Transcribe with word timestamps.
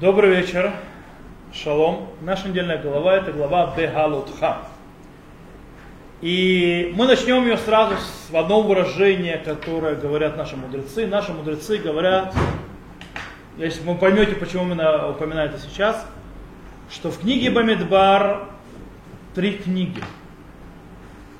Добрый 0.00 0.30
вечер. 0.30 0.72
Шалом. 1.52 2.08
Наша 2.20 2.48
недельная 2.48 2.82
глава 2.82 3.14
это 3.14 3.30
глава 3.30 3.72
Бегалутха. 3.76 4.62
И 6.20 6.92
мы 6.96 7.06
начнем 7.06 7.44
ее 7.44 7.56
сразу 7.56 7.94
с 7.98 8.34
одного 8.34 8.62
выражения, 8.62 9.36
которое 9.36 9.94
говорят 9.94 10.36
наши 10.36 10.56
мудрецы. 10.56 11.06
Наши 11.06 11.32
мудрецы 11.32 11.78
говорят, 11.78 12.34
если 13.56 13.84
вы 13.84 13.94
поймете, 13.94 14.34
почему 14.34 14.64
мы 14.64 14.74
упоминаем 15.10 15.50
это 15.50 15.60
сейчас, 15.60 16.04
что 16.90 17.12
в 17.12 17.20
книге 17.20 17.50
Бамидбар 17.50 18.48
три 19.36 19.52
книги. 19.58 20.02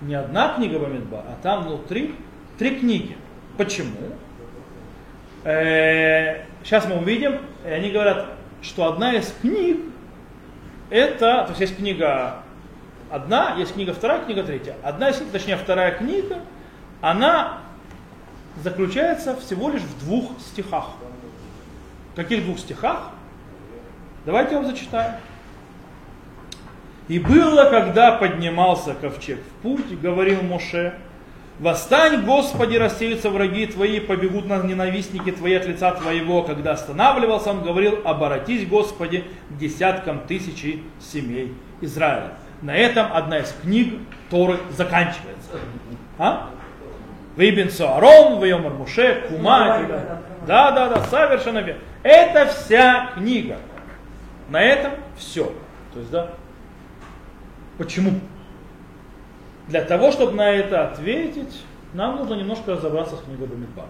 Не 0.00 0.14
одна 0.14 0.54
книга 0.54 0.78
Бамидбар, 0.78 1.24
а 1.26 1.36
там 1.42 1.64
внутри 1.64 2.14
три 2.56 2.76
книги. 2.76 3.16
Почему? 3.58 3.98
Э, 5.42 6.44
сейчас 6.62 6.86
мы 6.86 6.98
увидим, 6.98 7.40
и 7.66 7.68
они 7.68 7.90
говорят, 7.90 8.28
что 8.64 8.86
одна 8.86 9.14
из 9.14 9.32
книг, 9.40 9.78
это, 10.90 11.44
то 11.44 11.50
есть 11.50 11.60
есть 11.60 11.76
книга 11.76 12.42
одна, 13.10 13.54
есть 13.56 13.74
книга 13.74 13.92
вторая, 13.92 14.24
книга 14.24 14.42
третья. 14.42 14.76
Одна 14.82 15.10
из, 15.10 15.16
точнее 15.30 15.56
вторая 15.56 15.92
книга, 15.92 16.40
она 17.00 17.58
заключается 18.62 19.36
всего 19.36 19.70
лишь 19.70 19.82
в 19.82 20.04
двух 20.04 20.32
стихах. 20.40 20.90
В 22.12 22.16
каких 22.16 22.44
двух 22.44 22.58
стихах? 22.58 23.10
Давайте 24.24 24.54
я 24.54 24.60
вам 24.60 24.70
зачитаю. 24.70 25.14
И 27.08 27.18
было, 27.18 27.68
когда 27.68 28.12
поднимался 28.12 28.94
ковчег 28.94 29.38
в 29.40 29.62
путь, 29.62 30.00
говорил 30.00 30.42
Моше, 30.42 30.94
Восстань, 31.60 32.24
Господи, 32.24 32.76
рассеются 32.76 33.30
враги 33.30 33.66
Твои, 33.66 34.00
побегут 34.00 34.46
на 34.46 34.58
ненавистники 34.58 35.30
Твои 35.30 35.54
от 35.54 35.66
лица 35.66 35.92
Твоего. 35.92 36.42
Когда 36.42 36.72
останавливался, 36.72 37.50
он 37.50 37.62
говорил, 37.62 38.00
обратись, 38.04 38.66
Господи, 38.66 39.24
к 39.50 39.56
десяткам 39.56 40.20
тысячи 40.26 40.82
семей 41.00 41.54
Израиля. 41.80 42.32
На 42.60 42.74
этом 42.74 43.06
одна 43.12 43.38
из 43.38 43.54
книг 43.62 43.94
Торы 44.30 44.58
заканчивается. 44.76 45.50
А? 46.18 46.50
Выбин 47.36 47.70
Суарон, 47.70 48.40
Вайомар 48.40 48.72
Муше, 48.72 49.24
Кума. 49.28 49.80
Да, 50.46 50.72
да, 50.72 50.88
да, 50.88 51.04
совершенно 51.04 51.58
верно. 51.58 51.80
Это 52.02 52.46
вся 52.46 53.10
книга. 53.14 53.58
На 54.48 54.60
этом 54.60 54.92
все. 55.16 55.52
То 55.92 56.00
есть, 56.00 56.10
да. 56.10 56.30
Почему? 57.78 58.12
Для 59.68 59.82
того, 59.82 60.12
чтобы 60.12 60.32
на 60.32 60.50
это 60.50 60.88
ответить, 60.88 61.62
нам 61.94 62.16
нужно 62.16 62.34
немножко 62.34 62.72
разобраться 62.72 63.16
с 63.16 63.20
книгой 63.20 63.46
Бамидбар. 63.46 63.86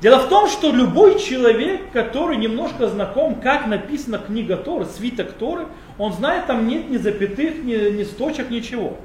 Дело 0.00 0.18
в 0.18 0.28
том, 0.28 0.48
что 0.48 0.70
любой 0.70 1.18
человек, 1.18 1.90
который 1.92 2.36
немножко 2.36 2.88
знаком, 2.88 3.36
как 3.36 3.66
написана 3.66 4.18
книга 4.18 4.56
Торы, 4.56 4.84
свиток 4.84 5.32
Торы, 5.32 5.66
он 5.96 6.12
знает, 6.12 6.46
там 6.46 6.66
нет 6.68 6.90
ни 6.90 6.98
запятых, 6.98 7.64
ни, 7.64 7.90
ни 7.96 8.02
сточек, 8.02 8.50
ничего. 8.50 8.98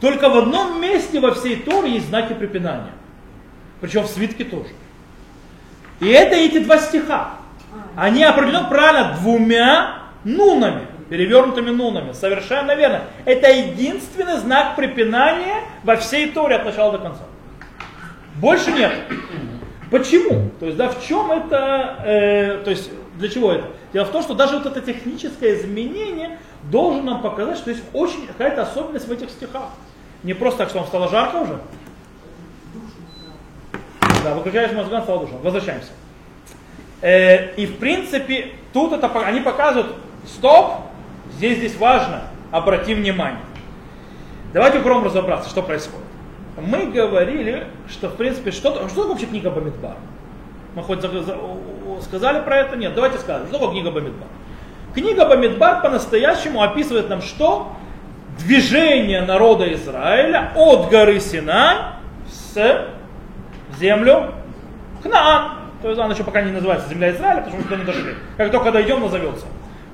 Только 0.00 0.28
в 0.28 0.36
одном 0.38 0.80
месте 0.80 1.20
во 1.20 1.34
всей 1.34 1.56
Торе 1.56 1.92
есть 1.92 2.08
знаки 2.08 2.32
препинания. 2.32 2.92
Причем 3.80 4.02
в 4.02 4.08
свитке 4.08 4.44
тоже. 4.44 4.70
И 6.00 6.08
это 6.08 6.34
эти 6.34 6.58
два 6.58 6.78
стиха. 6.78 7.36
Они 7.94 8.24
определены 8.24 8.66
правильно 8.68 9.16
двумя 9.20 9.98
нунами 10.24 10.86
перевернутыми 11.10 11.70
нунами. 11.70 12.12
Совершенно 12.12 12.74
верно. 12.74 13.02
Это 13.26 13.50
единственный 13.50 14.38
знак 14.38 14.76
препинания 14.76 15.64
во 15.82 15.96
всей 15.96 16.30
Торе 16.30 16.56
от 16.56 16.64
начала 16.64 16.92
до 16.92 16.98
конца. 16.98 17.22
Больше 18.36 18.72
нет. 18.72 18.92
Почему? 19.90 20.50
То 20.60 20.66
есть, 20.66 20.78
да, 20.78 20.88
в 20.88 21.04
чем 21.04 21.32
это, 21.32 21.96
э, 22.06 22.62
то 22.64 22.70
есть, 22.70 22.90
для 23.16 23.28
чего 23.28 23.52
это? 23.52 23.66
Дело 23.92 24.04
в 24.04 24.10
том, 24.10 24.22
что 24.22 24.34
даже 24.34 24.56
вот 24.56 24.66
это 24.66 24.80
техническое 24.80 25.56
изменение 25.56 26.38
должен 26.70 27.04
нам 27.04 27.20
показать, 27.22 27.58
что 27.58 27.70
есть 27.70 27.82
очень 27.92 28.28
какая-то 28.28 28.62
особенность 28.62 29.08
в 29.08 29.12
этих 29.12 29.30
стихах. 29.30 29.70
Не 30.22 30.32
просто 30.32 30.60
так, 30.60 30.68
что 30.68 30.78
вам 30.78 30.86
стало 30.86 31.08
жарко 31.08 31.36
уже. 31.36 31.58
Да, 34.22 34.34
выключаешь 34.34 34.70
мозган, 34.72 35.02
стало 35.02 35.20
душно. 35.20 35.38
Возвращаемся. 35.42 35.90
Э, 37.02 37.52
и 37.56 37.66
в 37.66 37.78
принципе, 37.78 38.52
тут 38.72 38.92
это, 38.92 39.10
они 39.26 39.40
показывают, 39.40 39.96
стоп, 40.26 40.89
Здесь, 41.40 41.56
здесь 41.56 41.76
важно, 41.78 42.24
обрати 42.50 42.92
внимание. 42.92 43.40
Давайте 44.52 44.76
попробуем 44.76 45.06
разобраться, 45.06 45.48
что 45.48 45.62
происходит. 45.62 46.04
Мы 46.58 46.88
говорили, 46.88 47.66
что 47.88 48.10
в 48.10 48.16
принципе, 48.16 48.50
что, 48.50 48.74
что 48.74 48.88
такое 48.88 49.06
вообще 49.06 49.24
книга 49.24 49.48
Бамидбар? 49.48 49.96
Мы 50.74 50.82
хоть 50.82 51.00
за, 51.00 51.08
за, 51.22 51.38
сказали 52.02 52.44
про 52.44 52.58
это? 52.58 52.76
Нет, 52.76 52.94
давайте 52.94 53.16
скажем, 53.16 53.46
что 53.46 53.54
такое 53.54 53.70
книга 53.70 53.90
Бамидбар? 53.90 54.28
Книга 54.92 55.24
Бамидбар 55.24 55.80
по-настоящему 55.80 56.62
описывает 56.62 57.08
нам 57.08 57.22
что? 57.22 57.72
Движение 58.40 59.22
народа 59.22 59.72
Израиля 59.72 60.52
от 60.54 60.90
горы 60.90 61.20
Синай 61.20 61.76
с 62.28 62.86
землю 63.78 64.34
Кнаан. 65.02 65.52
То 65.80 65.88
есть 65.88 65.98
она 65.98 66.12
еще 66.12 66.22
пока 66.22 66.42
не 66.42 66.52
называется 66.52 66.90
земля 66.90 67.12
Израиля, 67.12 67.40
потому 67.40 67.62
что 67.62 67.70
мы 67.70 67.78
не 67.78 67.84
дошли. 67.86 68.14
Как 68.36 68.50
только 68.50 68.72
дойдем, 68.72 69.00
назовется. 69.00 69.46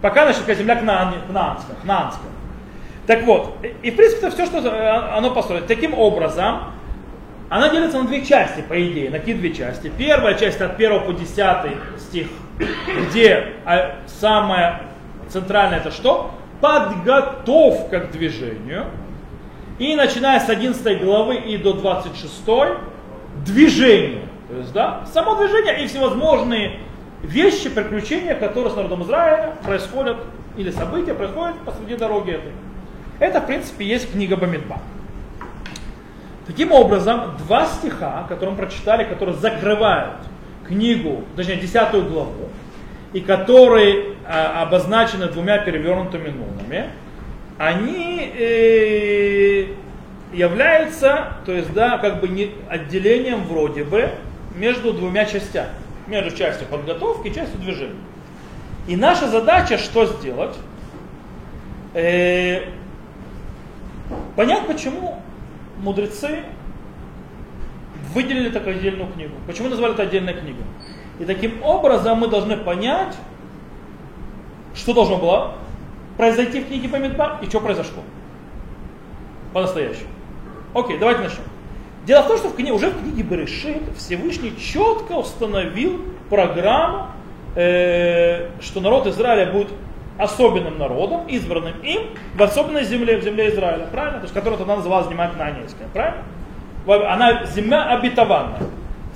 Пока, 0.02 0.30
значит, 0.30 0.58
земля 0.58 0.76
кнаанская, 0.76 1.76
кнаанская. 1.82 2.30
Так 3.06 3.22
вот, 3.24 3.56
и 3.82 3.90
в 3.90 3.96
принципе 3.96 4.26
это 4.26 4.36
все, 4.36 4.46
что 4.46 4.58
э, 4.58 5.16
оно 5.16 5.30
построено. 5.30 5.66
Таким 5.66 5.94
образом, 5.94 6.72
она 7.48 7.68
делится 7.68 7.98
на 7.98 8.08
две 8.08 8.24
части, 8.24 8.62
по 8.62 8.74
идее, 8.74 9.10
на 9.10 9.20
какие 9.20 9.36
две 9.36 9.54
части. 9.54 9.90
Первая 9.96 10.34
часть 10.34 10.60
от 10.60 10.74
1 10.74 11.04
по 11.04 11.12
10 11.12 11.36
стих, 11.98 12.26
где 13.08 13.52
а, 13.64 13.96
самое 14.06 14.80
центральное 15.28 15.78
это 15.78 15.92
что? 15.92 16.32
Подготовка 16.60 18.00
к 18.00 18.10
движению. 18.10 18.86
И 19.78 19.94
начиная 19.94 20.40
с 20.40 20.48
11 20.48 21.02
главы 21.02 21.36
и 21.36 21.56
до 21.58 21.74
26 21.74 22.42
движение. 23.44 24.22
То 24.48 24.56
есть, 24.56 24.72
да, 24.72 25.04
само 25.12 25.36
движение 25.36 25.84
и 25.84 25.86
всевозможные 25.86 26.80
вещи, 27.22 27.68
приключения, 27.68 28.34
которые 28.34 28.72
с 28.72 28.76
народом 28.76 29.02
Израиля 29.02 29.54
происходят, 29.64 30.16
или 30.56 30.70
события 30.70 31.14
происходят 31.14 31.58
посреди 31.64 31.96
дороги 31.96 32.32
этой. 32.32 32.52
Это, 33.18 33.40
в 33.40 33.46
принципе, 33.46 33.84
есть 33.84 34.12
книга 34.12 34.36
Бамидба. 34.36 34.78
Таким 36.46 36.72
образом, 36.72 37.36
два 37.38 37.66
стиха, 37.66 38.24
которые 38.28 38.52
мы 38.52 38.58
прочитали, 38.58 39.04
которые 39.04 39.36
закрывают 39.36 40.16
книгу, 40.66 41.24
точнее, 41.34 41.56
десятую 41.56 42.04
главу, 42.04 42.50
и 43.12 43.20
которые 43.20 44.14
а, 44.26 44.62
обозначены 44.62 45.26
двумя 45.28 45.58
перевернутыми 45.58 46.28
нунами, 46.28 46.90
они 47.58 48.32
э, 48.38 49.66
являются, 50.32 51.38
то 51.46 51.52
есть, 51.52 51.72
да, 51.72 51.96
как 51.98 52.20
бы 52.20 52.28
не 52.28 52.50
отделением 52.68 53.44
вроде 53.44 53.82
бы 53.84 54.10
между 54.54 54.92
двумя 54.92 55.24
частями 55.24 55.70
между 56.06 56.36
частью 56.36 56.66
подготовки 56.68 57.28
и 57.28 57.34
частью 57.34 57.58
движения. 57.60 58.00
И 58.86 58.96
наша 58.96 59.28
задача 59.28 59.78
что 59.78 60.06
сделать? 60.06 60.56
Э, 61.94 62.68
понять, 64.36 64.66
почему 64.66 65.20
мудрецы 65.78 66.44
выделили 68.14 68.50
такую 68.50 68.76
отдельную 68.76 69.12
книгу. 69.12 69.34
Почему 69.46 69.68
назвали 69.68 69.94
это 69.94 70.04
отдельной 70.04 70.34
книгой. 70.34 70.64
И 71.18 71.24
таким 71.24 71.62
образом 71.62 72.18
мы 72.18 72.28
должны 72.28 72.56
понять, 72.56 73.16
что 74.74 74.92
должно 74.92 75.16
было 75.16 75.54
произойти 76.16 76.60
в 76.60 76.68
книге 76.68 76.88
Бамидбар 76.88 77.38
и 77.42 77.46
что 77.46 77.60
произошло. 77.60 78.02
По-настоящему. 79.52 80.08
Окей, 80.74 80.98
давайте 80.98 81.22
начнем. 81.22 81.44
Дело 82.06 82.22
в 82.22 82.28
том, 82.28 82.36
что 82.36 82.48
в 82.50 82.54
книге, 82.54 82.72
уже 82.72 82.90
в 82.90 83.00
книге 83.00 83.22
Берешит 83.24 83.82
Всевышний 83.96 84.56
четко 84.56 85.14
установил 85.14 86.02
программу, 86.30 87.08
э, 87.56 88.48
что 88.60 88.80
народ 88.80 89.08
Израиля 89.08 89.50
будет 89.50 89.68
особенным 90.16 90.78
народом, 90.78 91.26
избранным 91.26 91.74
им 91.82 92.02
в 92.36 92.42
особенной 92.42 92.84
земле, 92.84 93.18
в 93.18 93.24
земле 93.24 93.48
Израиля, 93.52 93.88
правильно? 93.90 94.18
То 94.18 94.24
есть, 94.24 94.34
которую 94.34 94.56
тогда 94.56 94.76
называлась 94.76 95.08
земля 95.08 95.28
Кнаанейская, 95.30 95.88
правильно? 95.92 96.22
Она 97.12 97.44
земля 97.46 97.86
обетованная. 97.86 98.62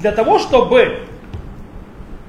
Для 0.01 0.11
того, 0.11 0.41
чтобы 0.41 0.99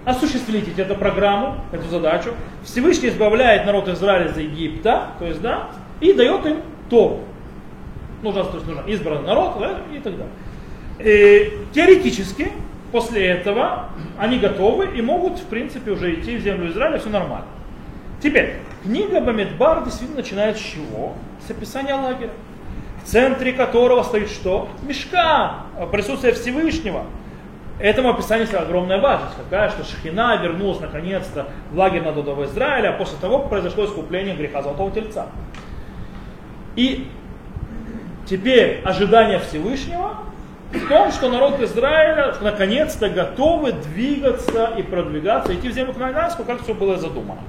осуществить 0.06 0.78
эту 0.78 0.94
программу, 0.94 1.56
эту 1.72 1.88
задачу, 1.90 2.36
Всевышний 2.64 3.10
избавляет 3.10 3.66
народ 3.66 3.88
Израиля 3.88 4.30
из 4.30 4.38
Египта, 4.38 5.08
то 5.18 5.26
есть, 5.26 5.42
да, 5.42 5.70
и 6.02 6.14
дает 6.14 6.46
им 6.46 6.58
Тору. 6.88 7.22
Нужно, 8.22 8.44
то 8.44 8.58
есть, 8.58 8.68
нужно 8.68 8.84
избранный 8.88 9.26
народ 9.26 9.58
да, 9.60 9.78
и 9.92 9.98
так 9.98 10.16
далее. 10.16 10.32
И, 11.04 11.58
теоретически, 11.74 12.52
после 12.92 13.26
этого 13.28 13.90
они 14.20 14.38
готовы 14.38 14.98
и 14.98 15.02
могут, 15.02 15.40
в 15.40 15.46
принципе, 15.46 15.92
уже 15.92 16.14
идти 16.14 16.36
в 16.38 16.42
землю 16.42 16.70
Израиля, 16.72 17.00
все 17.00 17.10
нормально. 17.10 17.48
Теперь, 18.22 18.58
книга 18.84 19.20
Бамидбар 19.20 19.84
действительно 19.84 20.18
начинает 20.18 20.58
с 20.58 20.62
чего? 20.62 21.14
С 21.46 21.50
описания 21.50 21.96
лагеря, 21.96 22.30
в 23.04 23.08
центре 23.08 23.52
которого 23.52 24.04
стоит 24.04 24.30
что? 24.30 24.70
Мешка, 24.84 25.66
присутствие 25.92 26.34
Всевышнего. 26.34 27.06
Этому 27.80 28.12
описанию 28.12 28.48
огромная 28.62 29.02
важность, 29.02 29.36
какая, 29.38 29.70
что 29.72 29.84
Шхина 29.84 30.38
вернулась 30.38 30.80
наконец-то 30.80 31.48
в 31.72 31.78
лагерь 31.78 32.04
народа 32.04 32.32
Израиля 32.46 32.92
после 32.92 33.18
того, 33.18 33.40
произошло 33.40 33.86
искупление 33.86 34.36
греха 34.36 34.62
Золотого 34.62 34.92
Тельца. 34.92 35.30
И 36.76 37.08
теперь 38.28 38.82
ожидание 38.84 39.40
Всевышнего 39.40 40.18
в 40.74 40.88
том, 40.88 41.12
что 41.12 41.30
народ 41.30 41.62
Израиля 41.62 42.36
наконец-то 42.42 43.10
готовы 43.10 43.74
двигаться 43.74 44.74
и 44.78 44.84
продвигаться, 44.84 45.54
идти 45.54 45.70
в 45.70 45.74
землю 45.74 45.94
Кнаанскую, 45.94 46.46
как 46.46 46.64
все 46.64 46.74
было 46.74 46.98
задумано. 46.98 47.42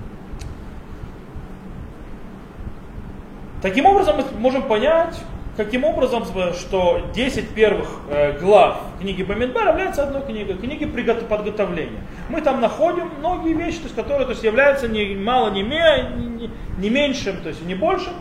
Таким 3.63 3.87
образом, 3.87 4.17
мы 4.17 4.25
можем 4.41 4.63
понять, 4.63 5.17
каким 5.57 5.85
образом, 5.85 6.25
что 6.55 7.01
10 7.15 7.51
первых 7.51 7.89
э, 8.11 8.39
глав 8.41 8.81
книги 9.01 9.23
Бамидбар 9.23 9.69
являются 9.69 10.03
одной 10.03 10.23
книгой, 10.23 10.57
книги 10.57 10.85
подготовления. 10.85 12.01
Мы 12.29 12.41
там 12.41 12.61
находим 12.61 13.09
многие 13.21 13.53
вещи, 13.53 13.79
то 13.79 13.85
есть, 13.85 13.95
которые 13.95 14.25
то 14.25 14.33
есть, 14.33 14.43
являются 14.43 14.89
не 14.89 15.15
мало, 15.15 15.51
не, 15.51 15.63
не, 15.63 16.51
не 16.79 16.91
меньшим, 16.91 17.37
то 17.37 17.51
есть 17.51 17.65
не 17.65 17.77
большим. 17.77 18.15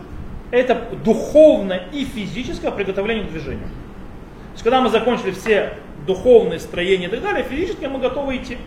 Это 0.51 0.79
духовное 1.03 1.87
и 1.91 2.05
физическое 2.05 2.69
приготовление 2.69 3.25
к 3.25 3.31
движению. 3.31 3.67
Есть, 4.61 4.69
когда 4.69 4.81
мы 4.81 4.91
закончили 4.91 5.31
все 5.31 5.73
духовные 6.05 6.59
строения 6.59 7.07
и 7.07 7.09
так 7.09 7.23
далее, 7.23 7.43
физически 7.43 7.85
мы 7.85 7.97
готовы 7.97 8.37
идти. 8.37 8.59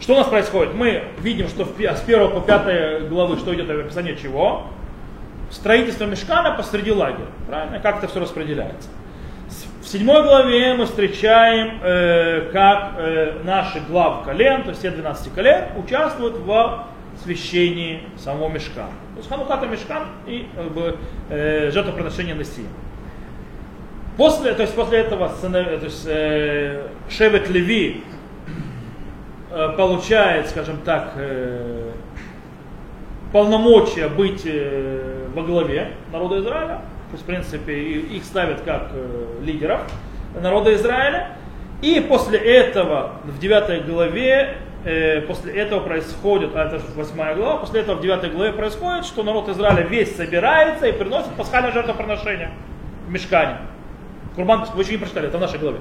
Что 0.00 0.12
у 0.12 0.16
нас 0.18 0.26
происходит? 0.26 0.74
Мы 0.74 1.04
видим, 1.20 1.48
что 1.48 1.64
с 1.64 1.70
1 1.72 2.30
по 2.30 2.40
5 2.42 3.08
главы, 3.08 3.38
что 3.38 3.54
идет 3.54 3.70
описание 3.70 4.16
чего? 4.16 4.66
строительство 5.50 6.04
мешкана 6.04 6.50
посреди 6.50 6.92
лагеря. 6.92 7.24
Правильно? 7.46 7.80
Как 7.80 7.98
это 7.98 8.08
все 8.08 8.20
распределяется. 8.20 8.90
В 9.80 9.88
седьмой 9.88 10.22
главе 10.24 10.74
мы 10.74 10.84
встречаем, 10.84 11.80
э, 11.82 12.50
как 12.52 12.96
э, 12.98 13.40
наши 13.44 13.80
глав 13.80 14.24
колен, 14.24 14.64
то 14.64 14.68
есть 14.68 14.80
все 14.80 14.90
12 14.90 15.32
колен, 15.32 15.64
участвуют 15.78 16.36
в 16.36 16.84
освящении 17.18 18.02
самого 18.18 18.50
мешкана. 18.50 18.90
То 19.14 19.18
есть 19.20 19.28
хануката 19.30 19.64
мешкан 19.64 20.02
и 20.26 20.46
как 20.54 20.70
бы, 20.70 20.98
э, 21.30 21.70
жертвоприношение 21.72 22.34
Неси. 22.34 22.66
После, 24.18 24.52
то 24.52 24.62
есть 24.62 24.74
после 24.74 24.98
этого 24.98 25.28
то 25.28 25.78
есть, 25.80 26.04
э, 26.08 26.88
Шевет 27.08 27.48
Леви 27.48 28.02
э, 29.52 29.68
получает, 29.76 30.48
скажем 30.48 30.78
так, 30.84 31.12
э, 31.14 31.92
полномочия 33.32 34.08
быть 34.08 34.42
э, 34.44 35.28
во 35.32 35.42
главе 35.44 35.92
народа 36.10 36.40
Израиля. 36.40 36.80
То 37.10 37.12
есть, 37.12 37.22
в 37.22 37.26
принципе, 37.26 37.80
их 37.80 38.24
ставят 38.24 38.62
как 38.62 38.88
э, 38.92 39.36
лидеров 39.40 39.82
народа 40.34 40.74
Израиля. 40.74 41.36
И 41.80 42.00
после 42.00 42.38
этого, 42.40 43.20
в 43.22 43.38
9 43.38 43.86
главе, 43.86 44.56
э, 44.84 45.20
после 45.20 45.52
этого 45.52 45.78
происходит, 45.78 46.56
а 46.56 46.64
это 46.64 46.80
8 46.96 47.36
глава, 47.36 47.58
после 47.58 47.82
этого 47.82 47.94
в 47.94 48.00
9 48.02 48.32
главе 48.32 48.52
происходит, 48.52 49.04
что 49.04 49.22
народ 49.22 49.48
Израиля 49.48 49.82
весь 49.82 50.16
собирается 50.16 50.88
и 50.88 50.92
приносит 50.92 51.30
пасхальное 51.34 51.70
жертвоприношение 51.70 52.50
в 53.06 53.12
мешкане. 53.12 53.58
Курбан, 54.38 54.64
вы 54.72 54.82
еще 54.82 54.92
не 54.92 54.98
прочитали, 54.98 55.26
это 55.26 55.36
в 55.36 55.40
нашей 55.40 55.58
главе. 55.58 55.80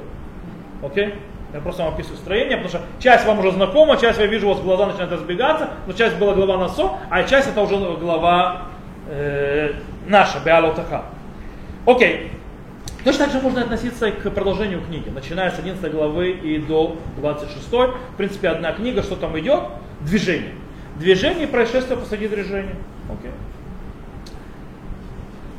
Окей? 0.81 1.05
Okay? 1.05 1.13
Я 1.53 1.59
просто 1.59 1.83
вам 1.83 1.93
описываю 1.93 2.17
строение, 2.17 2.57
потому 2.57 2.69
что 2.69 2.81
часть 2.99 3.23
вам 3.27 3.37
уже 3.37 3.51
знакома, 3.51 3.97
часть 3.97 4.17
я 4.17 4.25
вижу, 4.25 4.47
у 4.47 4.53
вас 4.53 4.61
глаза 4.61 4.87
начинают 4.87 5.11
разбегаться, 5.11 5.69
но 5.85 5.93
часть 5.93 6.17
была 6.17 6.33
глава 6.33 6.57
Насо, 6.57 6.97
а 7.11 7.21
часть 7.21 7.47
это 7.49 7.61
уже 7.61 7.77
глава 7.77 8.63
э, 9.09 9.73
наша, 10.07 10.39
Беалотаха. 10.43 11.03
Окей. 11.85 12.31
Точно 13.03 13.25
так 13.25 13.33
же 13.35 13.41
можно 13.41 13.61
относиться 13.61 14.09
к 14.09 14.31
продолжению 14.31 14.81
книги, 14.81 15.09
начиная 15.09 15.51
с 15.51 15.59
11 15.59 15.91
главы 15.91 16.31
и 16.31 16.57
до 16.57 16.97
26. 17.17 17.71
В 17.71 17.93
принципе, 18.17 18.49
одна 18.49 18.71
книга, 18.71 19.03
что 19.03 19.15
там 19.17 19.37
идет? 19.37 19.65
Движение. 20.01 20.55
Движение 20.95 21.45
происшествие 21.45 21.95
посреди 21.95 22.27
движения. 22.27 22.75
Окей. 23.07 23.31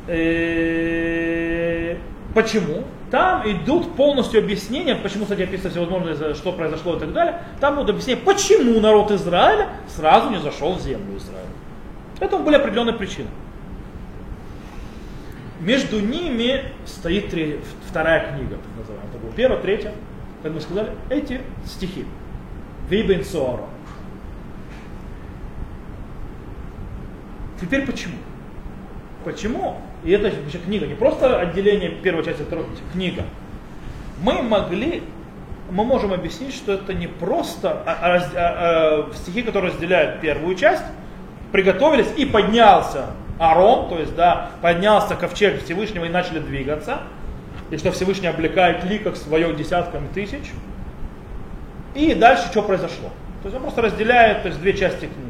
Э, 0.07 1.95
почему? 2.41 2.83
Там 3.11 3.49
идут 3.49 3.95
полностью 3.95 4.39
объяснения, 4.39 4.95
почему, 4.95 5.23
кстати, 5.23 5.41
описывается 5.41 5.71
всевозможное, 5.71 6.33
что 6.35 6.51
произошло 6.51 6.95
и 6.95 6.99
так 6.99 7.11
далее. 7.11 7.41
Там 7.59 7.75
будут 7.75 7.89
объяснения, 7.89 8.21
почему 8.21 8.79
народ 8.79 9.11
Израиля 9.11 9.69
сразу 9.87 10.29
не 10.29 10.39
зашел 10.39 10.75
в 10.75 10.81
землю 10.81 11.17
Израиля. 11.17 11.47
Этому 12.19 12.43
были 12.43 12.55
определенные 12.55 12.95
причины. 12.95 13.27
Между 15.59 15.99
ними 15.99 16.63
стоит 16.85 17.29
три, 17.29 17.59
вторая 17.89 18.31
книга, 18.31 18.55
так 18.55 18.77
называемая. 18.77 19.09
Это 19.09 19.17
была 19.17 19.31
первая, 19.33 19.61
третья, 19.61 19.93
как 20.43 20.53
мы 20.53 20.61
сказали, 20.61 20.91
эти 21.09 21.41
стихи. 21.65 22.05
Вибен. 22.89 23.23
Теперь 27.59 27.85
почему? 27.85 28.15
Почему 29.25 29.77
и 30.03 30.11
это 30.11 30.31
вообще 30.35 30.59
книга, 30.59 30.87
не 30.87 30.95
просто 30.95 31.39
отделение 31.39 31.89
первой 31.89 32.23
части, 32.23 32.41
второй 32.41 32.65
книга. 32.93 33.23
Мы 34.21 34.41
могли, 34.41 35.03
мы 35.71 35.83
можем 35.83 36.13
объяснить, 36.13 36.53
что 36.53 36.73
это 36.73 36.93
не 36.93 37.07
просто 37.07 37.83
а, 37.85 37.97
а, 38.01 38.15
а, 38.15 38.29
а, 38.35 39.13
стихи, 39.15 39.41
которые 39.41 39.71
разделяют 39.73 40.21
первую 40.21 40.55
часть, 40.55 40.83
приготовились 41.51 42.07
и 42.15 42.25
поднялся 42.25 43.07
Арон, 43.39 43.89
то 43.89 43.99
есть, 43.99 44.15
да, 44.15 44.51
поднялся 44.61 45.15
ковчег 45.15 45.63
Всевышнего 45.63 46.05
и 46.05 46.09
начали 46.09 46.39
двигаться, 46.39 46.99
и 47.71 47.77
что 47.77 47.91
Всевышний 47.91 48.27
облекает 48.27 48.83
ликах 48.85 49.15
свое 49.17 49.53
десятками 49.53 50.07
тысяч. 50.13 50.51
И 51.93 52.13
дальше 52.13 52.47
что 52.51 52.61
произошло? 52.61 53.09
То 53.41 53.47
есть 53.47 53.55
он 53.55 53.63
просто 53.63 53.81
разделяет 53.81 54.43
то 54.43 54.49
есть, 54.49 54.61
две 54.61 54.73
части 54.73 55.05
книги. 55.05 55.28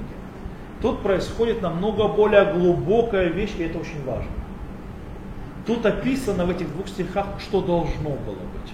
Тут 0.81 1.01
происходит 1.01 1.61
намного 1.61 2.07
более 2.07 2.53
глубокая 2.53 3.27
вещь, 3.27 3.51
и 3.57 3.63
это 3.63 3.79
очень 3.79 4.03
важно. 4.05 4.31
Тут 5.65 5.85
описано 5.85 6.45
в 6.45 6.49
этих 6.49 6.71
двух 6.73 6.87
стихах, 6.87 7.27
что 7.39 7.61
должно 7.61 8.11
было 8.11 8.35
быть. 8.35 8.73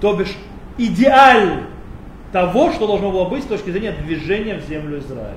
То 0.00 0.14
бишь, 0.14 0.36
идеаль 0.76 1.64
того, 2.32 2.72
что 2.72 2.86
должно 2.86 3.10
было 3.10 3.28
быть 3.28 3.44
с 3.44 3.46
точки 3.46 3.70
зрения 3.70 3.92
движения 3.92 4.56
в 4.56 4.68
землю 4.68 4.98
Израиля. 4.98 5.34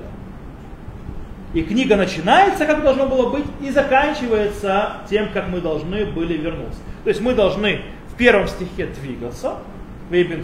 И 1.54 1.62
книга 1.62 1.96
начинается, 1.96 2.66
как 2.66 2.82
должно 2.82 3.06
было 3.06 3.30
быть, 3.30 3.44
и 3.62 3.70
заканчивается 3.70 4.98
тем, 5.08 5.30
как 5.32 5.48
мы 5.48 5.60
должны 5.60 6.04
были 6.04 6.36
вернуться. 6.36 6.80
То 7.04 7.08
есть 7.08 7.22
мы 7.22 7.34
должны 7.34 7.80
в 8.12 8.16
первом 8.16 8.48
стихе 8.48 8.86
двигаться, 8.86 9.54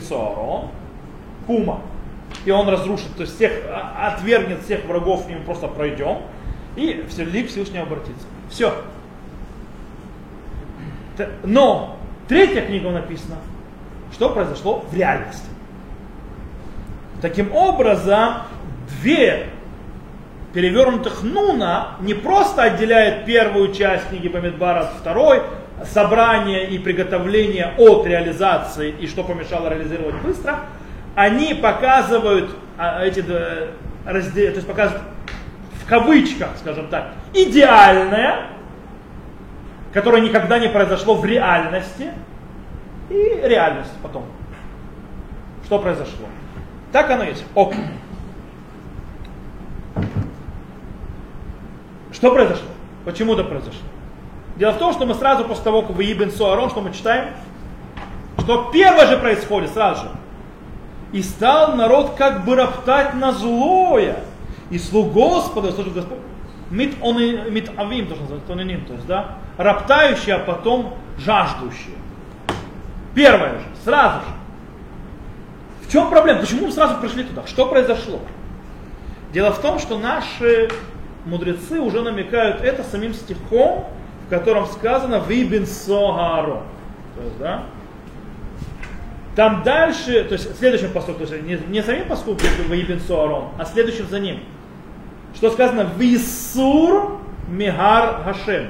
Саарон, 0.01 0.69
Кума, 1.47 1.81
и 2.45 2.51
он 2.51 2.69
разрушит, 2.69 3.15
то 3.17 3.23
есть 3.23 3.37
всех, 3.37 3.53
а, 3.69 4.15
отвергнет 4.15 4.63
всех 4.63 4.85
врагов, 4.85 5.29
и 5.29 5.35
мы 5.35 5.41
просто 5.41 5.69
пройдем 5.69 6.19
и 6.77 7.05
все 7.09 7.25
лик 7.25 7.49
Всевышнего 7.49 7.85
обратится. 7.85 8.27
Все. 8.51 8.75
Но 11.45 11.97
третья 12.29 12.63
книга 12.63 12.91
написана, 12.91 13.37
что 14.13 14.31
произошло 14.31 14.85
в 14.91 14.95
реальности. 14.95 15.47
Таким 17.23 17.55
образом, 17.55 18.43
две 19.01 19.47
перевернутых 20.53 21.23
Нуна 21.23 21.97
не 22.01 22.15
просто 22.15 22.63
отделяют 22.63 23.25
первую 23.25 23.73
часть 23.73 24.09
книги 24.09 24.29
Бамидбара 24.29 24.81
от 24.81 24.93
второй, 24.95 25.43
собрание 25.85 26.69
и 26.69 26.79
приготовление 26.79 27.75
от 27.79 28.07
реализации 28.07 28.95
и 29.01 29.07
что 29.07 29.25
помешало 29.25 29.69
реализировать 29.69 30.17
быстро, 30.23 30.61
они 31.15 31.55
показывают 31.55 32.57
а, 32.77 33.05
эти 33.05 33.25
разделы, 34.05 34.51
то 34.51 34.57
есть 34.57 34.67
показывают 34.67 35.05
в 35.83 35.87
кавычках, 35.87 36.51
скажем 36.59 36.89
так, 36.89 37.13
идеальное, 37.33 38.47
которое 39.93 40.23
никогда 40.23 40.59
не 40.59 40.69
произошло 40.69 41.15
в 41.15 41.25
реальности, 41.25 42.13
и 43.11 43.41
реальность 43.43 43.93
потом. 44.03 44.25
Что 45.65 45.79
произошло? 45.79 46.27
Так 46.91 47.11
оно 47.11 47.25
есть. 47.25 47.45
Ок. 47.55 47.75
Что 52.13 52.33
произошло? 52.33 52.69
Почему 53.05 53.35
это 53.35 53.45
произошло? 53.45 53.83
Дело 54.57 54.73
в 54.73 54.79
том, 54.79 54.93
что 54.93 55.05
мы 55.05 55.15
сразу 55.15 55.45
после 55.45 55.65
того, 55.65 55.83
как 55.83 55.97
вы 55.97 56.11
Ибн 56.11 56.31
Суарон, 56.31 56.71
что 56.71 56.81
мы 56.81 56.93
читаем, 56.93 57.35
что 58.39 58.71
первое 58.73 59.07
же 59.07 59.19
происходит 59.19 59.71
сразу 59.71 60.05
же. 60.05 60.11
И 61.15 61.23
стал 61.23 61.77
народ 61.77 62.17
как 62.19 62.45
бы 62.45 62.57
роптать 62.57 63.15
на 63.15 63.31
злое 63.31 64.17
и 64.69 64.79
слуг 64.81 65.13
Господа, 65.13 65.71
служит 65.71 65.95
Господь, 65.95 66.19
мит, 66.71 66.97
он, 67.01 67.17
мит 67.53 67.71
авим, 67.79 68.09
тоже 68.09 68.23
называется, 68.23 68.49
тониним, 68.49 68.85
то 68.85 68.95
есть, 68.95 69.07
да, 69.07 69.39
роптающие, 69.57 70.35
а 70.35 70.39
потом 70.41 70.95
жаждущие. 71.19 71.95
Первое 73.15 73.61
же, 73.61 73.65
сразу 73.85 74.23
же. 74.23 74.33
В 75.87 75.93
чем 75.93 76.11
проблема? 76.11 76.41
Почему 76.41 76.67
мы 76.67 76.73
сразу 76.73 76.97
пришли 76.97 77.23
туда? 77.23 77.47
Что 77.47 77.67
произошло? 77.67 78.19
Дело 79.33 79.53
в 79.53 79.61
том, 79.61 79.79
что 79.79 79.97
наши 79.97 80.69
мудрецы 81.27 81.79
уже 81.79 82.03
намекают 82.03 82.61
это 82.61 82.83
самим 82.83 83.15
стихом, 83.15 83.87
в 84.27 84.31
котором 84.31 84.67
сказано 84.67 85.23
«Вибин 85.29 85.65
согаро». 85.65 86.63
То 87.15 87.23
есть, 87.23 87.39
да, 87.39 87.63
Там 89.35 89.63
дальше, 89.65 90.25
то 90.25 90.35
есть 90.35 90.57
следующим 90.59 90.93
поступком, 90.93 91.27
то 91.27 91.35
есть 91.35 91.47
не, 91.47 91.57
не 91.69 91.83
самим 91.83 92.07
поступком 92.07 92.49
Ваибин 92.69 93.01
Суарон, 93.01 93.49
а 93.59 93.65
следующим 93.65 94.07
за 94.07 94.21
ним. 94.21 94.41
Что 95.35 95.51
сказано? 95.51 95.89
Висур 95.99 97.19
Мегар 97.49 98.23
Хашем. 98.23 98.69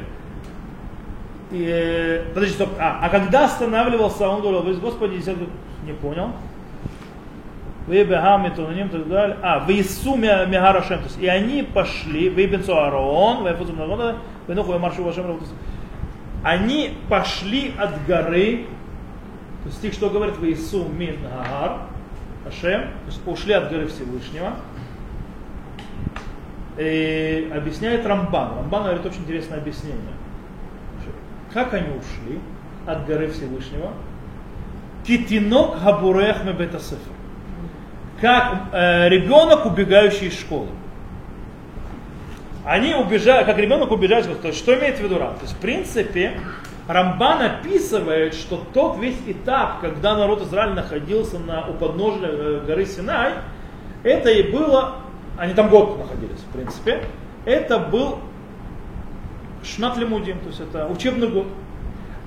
И, 1.51 1.67
э, 1.69 2.25
подожди, 2.33 2.55
стоп. 2.55 2.71
А, 2.79 3.01
а 3.03 3.09
когда 3.11 3.45
останавливался, 3.45 4.29
он 4.29 4.41
говорил, 4.41 4.63
вы, 4.63 4.75
Господи, 4.75 5.23
не 5.85 5.93
понял. 5.93 6.31
Вы 7.87 8.03
бегам 8.05 8.47
и 8.47 8.51
тунаним 8.51 8.89
так 8.89 9.07
далее. 9.09 9.37
А, 9.43 9.61
в 9.61 9.69
Ису 9.69 10.17
Мегарашем. 10.17 10.99
То 10.99 11.05
есть, 11.05 11.21
и 11.21 11.27
они 11.27 11.63
пошли, 11.63 12.31
вы 12.31 12.47
бен 12.47 12.65
Аарон, 12.67 13.43
вы 13.43 13.53
Эфузу 13.53 13.75
Мнагода, 13.75 14.17
вы 14.47 14.55
Нуху 14.55 14.79
Маршу 14.79 15.05
Вашем 15.05 15.39
Они 16.43 16.97
пошли 17.11 17.75
от 17.79 18.07
горы, 18.07 18.67
то 19.65 19.69
есть 19.69 19.79
стих, 19.79 19.93
что 19.95 20.11
говорит 20.11 20.37
в 20.37 20.45
Ису 20.45 20.87
Мин 20.89 21.17
Гагар, 21.23 21.81
Ашем, 22.47 22.83
то 22.83 23.07
есть 23.07 23.21
ушли 23.27 23.55
от 23.55 23.71
горы 23.71 23.89
Всевышнего. 23.89 24.53
И 26.79 27.51
объясняет 27.55 28.07
Рамбан. 28.07 28.57
Рамбан 28.59 28.83
говорит 28.85 29.07
очень 29.07 29.23
интересное 29.23 29.59
объяснение. 29.59 30.01
Как 31.53 31.75
они 31.75 31.89
ушли 31.89 32.41
от 32.87 33.07
горы 33.07 33.29
Всевышнего? 33.29 33.93
Китинок 35.05 35.83
Габурех 35.83 36.45
Мебетасефер 36.45 37.15
как 38.25 38.69
э, 38.73 39.09
ребенок, 39.11 39.67
убегающий 39.67 40.29
из 40.29 40.39
школы. 40.39 40.69
Они 42.65 42.95
убежали, 42.95 43.45
как 43.45 43.59
ребенок 43.59 43.91
убежает, 43.91 44.41
то 44.41 44.49
есть 44.49 44.59
что 44.59 44.79
имеет 44.79 44.99
в 44.99 45.03
виду 45.03 45.19
Рам? 45.19 45.35
То 45.35 45.43
есть 45.43 45.53
в 45.53 45.59
принципе 45.59 46.41
Рамбан 46.87 47.43
описывает, 47.43 48.35
что 48.35 48.63
тот 48.75 48.99
весь 48.99 49.19
этап, 49.27 49.81
когда 49.81 50.17
народ 50.17 50.43
Израиля 50.43 50.75
находился 50.75 51.39
на, 51.39 51.67
у 51.67 51.73
подножия 51.75 52.29
э, 52.31 52.65
горы 52.67 52.85
Синай, 52.85 53.33
это 54.03 54.29
и 54.31 54.51
было, 54.53 54.97
они 55.39 55.55
там 55.55 55.71
год 55.71 55.99
находились, 55.99 56.41
в 56.41 56.53
принципе, 56.53 57.05
это 57.47 57.79
был 57.79 58.19
Шнат 59.63 59.97
Лемудим, 59.97 60.39
то 60.41 60.49
есть 60.49 60.61
это 60.61 60.87
учебный 60.89 61.29
год. 61.29 61.47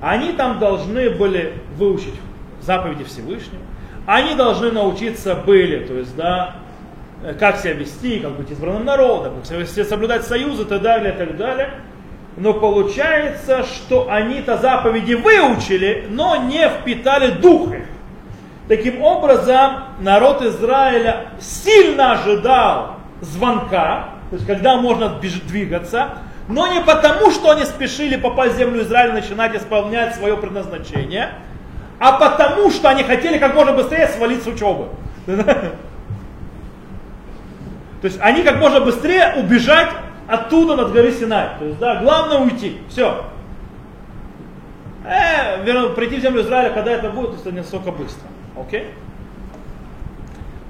Они 0.01 0.31
там 0.31 0.57
должны 0.57 1.11
были 1.11 1.53
выучить 1.75 2.15
заповеди 2.61 3.03
Всевышнего, 3.03 3.61
они 4.07 4.33
должны 4.35 4.71
научиться 4.71 5.35
были, 5.35 5.85
то 5.85 5.93
есть, 5.93 6.15
да, 6.15 6.55
э, 7.23 7.35
как 7.35 7.57
себя 7.57 7.73
вести, 7.73 8.19
как 8.21 8.31
быть 8.31 8.49
избранным 8.49 8.85
народом, 8.85 9.35
как 9.35 9.45
себя 9.45 9.59
вести, 9.59 9.83
соблюдать 9.83 10.25
союзы 10.25 10.63
и 10.63 10.65
так 10.65 10.81
далее, 10.81 11.13
и 11.13 11.17
так 11.17 11.37
далее. 11.37 11.69
Но 12.37 12.53
получается, 12.53 13.63
что 13.63 14.07
они-то 14.09 14.57
заповеди 14.57 15.13
выучили, 15.13 16.05
но 16.09 16.35
не 16.35 16.69
впитали 16.69 17.31
дух 17.31 17.73
их. 17.73 17.83
Таким 18.67 19.01
образом, 19.01 19.83
народ 19.99 20.41
Израиля 20.43 21.29
сильно 21.39 22.13
ожидал 22.13 22.97
звонка, 23.21 24.09
то 24.29 24.35
есть 24.35 24.45
когда 24.45 24.77
можно 24.77 25.19
двигаться, 25.19 26.19
но 26.47 26.67
не 26.67 26.81
потому, 26.81 27.31
что 27.31 27.51
они 27.51 27.65
спешили 27.65 28.17
попасть 28.17 28.55
в 28.55 28.57
землю 28.57 28.83
Израиля, 28.83 29.13
начинать 29.13 29.55
исполнять 29.55 30.15
свое 30.15 30.37
предназначение– 30.37 31.31
а 31.99 32.13
потому 32.13 32.69
что 32.69 32.89
они 32.89 33.03
хотели 33.03 33.37
как 33.37 33.55
можно 33.55 33.73
быстрее 33.73 34.07
свалить 34.07 34.43
с 34.43 34.47
учебы. 34.47 34.89
То 35.25 35.67
есть 38.03 38.19
они 38.21 38.43
как 38.43 38.59
можно 38.59 38.79
быстрее 38.81 39.33
убежать 39.37 39.89
оттуда 40.27 40.75
над 40.75 40.91
горы 40.91 41.11
Синай. 41.11 41.57
То 41.59 41.65
есть, 41.65 41.79
да, 41.79 42.01
главное 42.01 42.39
уйти. 42.39 42.77
Все. 42.89 43.25
Э, 45.05 45.63
верно, 45.63 45.89
прийти 45.89 46.17
в 46.17 46.21
землю 46.21 46.41
Израиля, 46.41 46.73
когда 46.73 46.91
это 46.91 47.09
будет, 47.09 47.39
это 47.39 47.51
не 47.51 47.59
настолько 47.59 47.91
быстро. 47.91 48.27
Окей? 48.59 48.87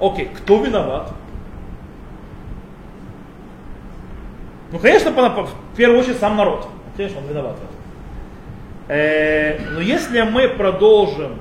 Окей, 0.00 0.30
кто 0.36 0.62
виноват? 0.62 1.12
Ну, 4.70 4.78
конечно, 4.78 5.10
в 5.10 5.76
первую 5.76 6.00
очередь 6.00 6.18
сам 6.18 6.36
народ. 6.36 6.68
Конечно, 6.96 7.18
он 7.20 7.26
виноват 7.26 7.56
в 7.56 7.62
этом. 7.64 7.76
Э, 8.88 9.58
но 9.72 9.80
если 9.80 10.22
мы 10.22 10.48
продолжим 10.48 11.40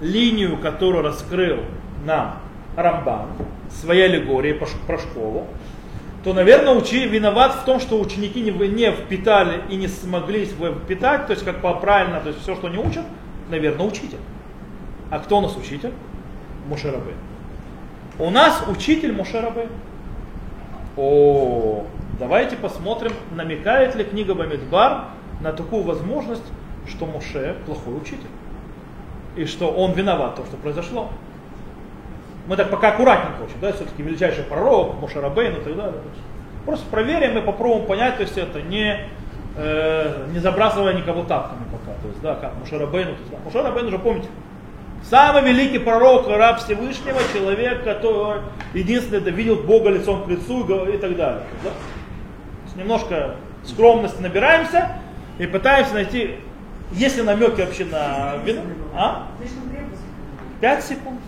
линию, 0.00 0.56
которую 0.58 1.04
раскрыл 1.04 1.58
нам 2.04 2.38
Рамбан, 2.76 3.28
своей 3.70 4.04
аллегории 4.04 4.52
про 4.86 4.98
школу, 4.98 5.46
то, 6.28 6.34
наверное, 6.34 6.74
учи 6.74 7.06
виноват 7.06 7.54
в 7.54 7.64
том, 7.64 7.80
что 7.80 7.98
ученики 7.98 8.42
не, 8.42 8.50
не 8.50 8.92
впитали 8.92 9.62
и 9.70 9.76
не 9.76 9.88
смогли 9.88 10.44
впитать, 10.44 11.26
то 11.26 11.32
есть 11.32 11.42
как 11.42 11.62
по 11.62 11.72
правильно, 11.72 12.20
то 12.20 12.28
есть 12.28 12.42
все, 12.42 12.54
что 12.54 12.66
они 12.66 12.76
учат, 12.76 13.04
наверное, 13.48 13.86
учитель. 13.86 14.18
А 15.10 15.20
кто 15.20 15.38
у 15.38 15.40
нас 15.40 15.56
учитель? 15.56 15.94
Мушерабы. 16.66 17.14
У 18.18 18.28
нас 18.28 18.62
учитель 18.68 19.12
Мушерабы. 19.12 19.68
О, 20.98 21.86
давайте 22.18 22.56
посмотрим, 22.56 23.12
намекает 23.34 23.94
ли 23.94 24.04
книга 24.04 24.34
Бамидбар 24.34 25.06
на 25.40 25.54
такую 25.54 25.82
возможность, 25.82 26.44
что 26.86 27.06
Моше 27.06 27.56
плохой 27.64 27.96
учитель. 27.96 28.28
И 29.34 29.46
что 29.46 29.70
он 29.70 29.92
виноват 29.92 30.34
в 30.34 30.36
том, 30.36 30.44
что 30.44 30.58
произошло. 30.58 31.08
Мы 32.48 32.56
так 32.56 32.70
пока 32.70 32.88
аккуратненько 32.88 33.42
учим, 33.44 33.56
да, 33.60 33.72
все-таки 33.72 34.02
величайший 34.02 34.42
пророк, 34.42 35.00
Моше 35.00 35.20
Рабейн 35.20 35.52
и 35.52 35.60
так 35.60 35.76
далее. 35.76 36.00
Просто 36.64 36.84
проверим 36.90 37.38
и 37.38 37.42
попробуем 37.42 37.86
понять, 37.86 38.16
то 38.16 38.22
есть 38.22 38.36
это 38.36 38.60
не, 38.62 38.98
э, 39.56 40.26
не 40.32 40.40
забрасывая 40.40 40.94
никого 40.94 41.22
тапками 41.22 41.62
пока. 41.70 41.96
То 42.02 42.08
есть, 42.08 42.20
да, 42.20 42.34
как 42.34 42.52
есть, 43.18 43.30
да, 43.30 43.38
Моше 43.44 43.62
Рабейн 43.62 43.86
уже 43.86 43.98
помните, 43.98 44.28
Самый 45.02 45.42
великий 45.42 45.78
пророк, 45.78 46.26
раб 46.28 46.58
Всевышнего, 46.58 47.20
человек, 47.32 47.84
который 47.84 48.40
единственный 48.74 49.18
это 49.18 49.30
видел 49.30 49.56
Бога 49.56 49.90
лицом 49.90 50.24
к 50.24 50.28
лицу 50.28 50.64
и 50.86 50.98
так 50.98 51.16
далее. 51.16 51.44
Да? 51.62 51.70
немножко 52.78 53.34
скромности 53.64 54.20
набираемся, 54.20 54.92
и 55.38 55.46
пытаемся 55.46 55.94
найти, 55.94 56.36
есть 56.92 57.16
ли 57.16 57.22
намеки 57.22 57.60
вообще 57.60 57.84
на 57.84 58.36
вину. 58.44 58.62
А? 58.94 59.26
Пять 60.60 60.84
секунд. 60.84 61.20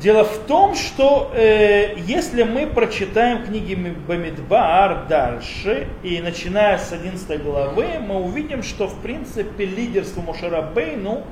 Дело 0.00 0.22
в 0.22 0.38
том, 0.46 0.76
что 0.76 1.32
э, 1.34 1.98
если 1.98 2.44
мы 2.44 2.68
прочитаем 2.68 3.44
книги 3.44 3.74
Бамидбар 3.74 5.08
дальше, 5.08 5.88
и 6.04 6.20
начиная 6.20 6.78
с 6.78 6.92
11 6.92 7.42
главы, 7.42 7.98
мы 7.98 8.20
увидим, 8.22 8.62
что 8.62 8.86
в 8.86 8.94
принципе 9.00 9.64
лидерство 9.64 10.20
Мошарабейну 10.20 11.24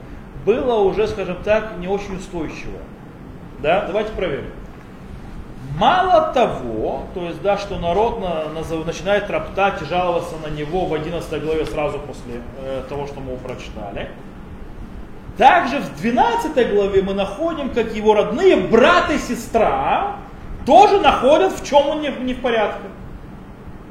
было 0.45 0.81
уже, 0.81 1.07
скажем 1.07 1.37
так, 1.45 1.75
не 1.79 1.87
очень 1.87 2.17
устойчивое. 2.17 2.83
Да? 3.61 3.85
Давайте 3.87 4.11
проверим. 4.13 4.51
Мало 5.79 6.33
того, 6.33 7.05
то 7.15 7.25
есть, 7.25 7.41
да, 7.43 7.59
что 7.59 7.79
народ 7.79 8.21
на, 8.21 8.47
на, 8.49 8.85
начинает 8.85 9.31
роптать 9.31 9.83
и 9.83 9.85
жаловаться 9.85 10.35
на 10.45 10.51
него 10.51 10.87
в 10.87 10.95
11 10.95 11.45
главе 11.45 11.67
сразу 11.67 12.01
после 12.01 12.41
э, 12.59 12.83
того, 12.89 13.07
что 13.07 13.21
мы 13.21 13.37
прочитали. 13.37 14.09
Также 15.37 15.81
в 15.81 15.97
12 16.01 16.75
главе 16.75 17.03
мы 17.03 17.13
находим, 17.13 17.71
как 17.71 17.95
его 17.95 18.15
родные 18.15 18.57
брат 18.57 19.11
и 19.11 19.19
сестра 19.19 20.17
тоже 20.65 20.99
находят, 21.01 21.53
в 21.53 21.67
чем 21.67 21.89
он 21.89 22.01
не, 22.01 22.09
не 22.09 22.35
в 22.35 22.41
порядке. 22.41 22.89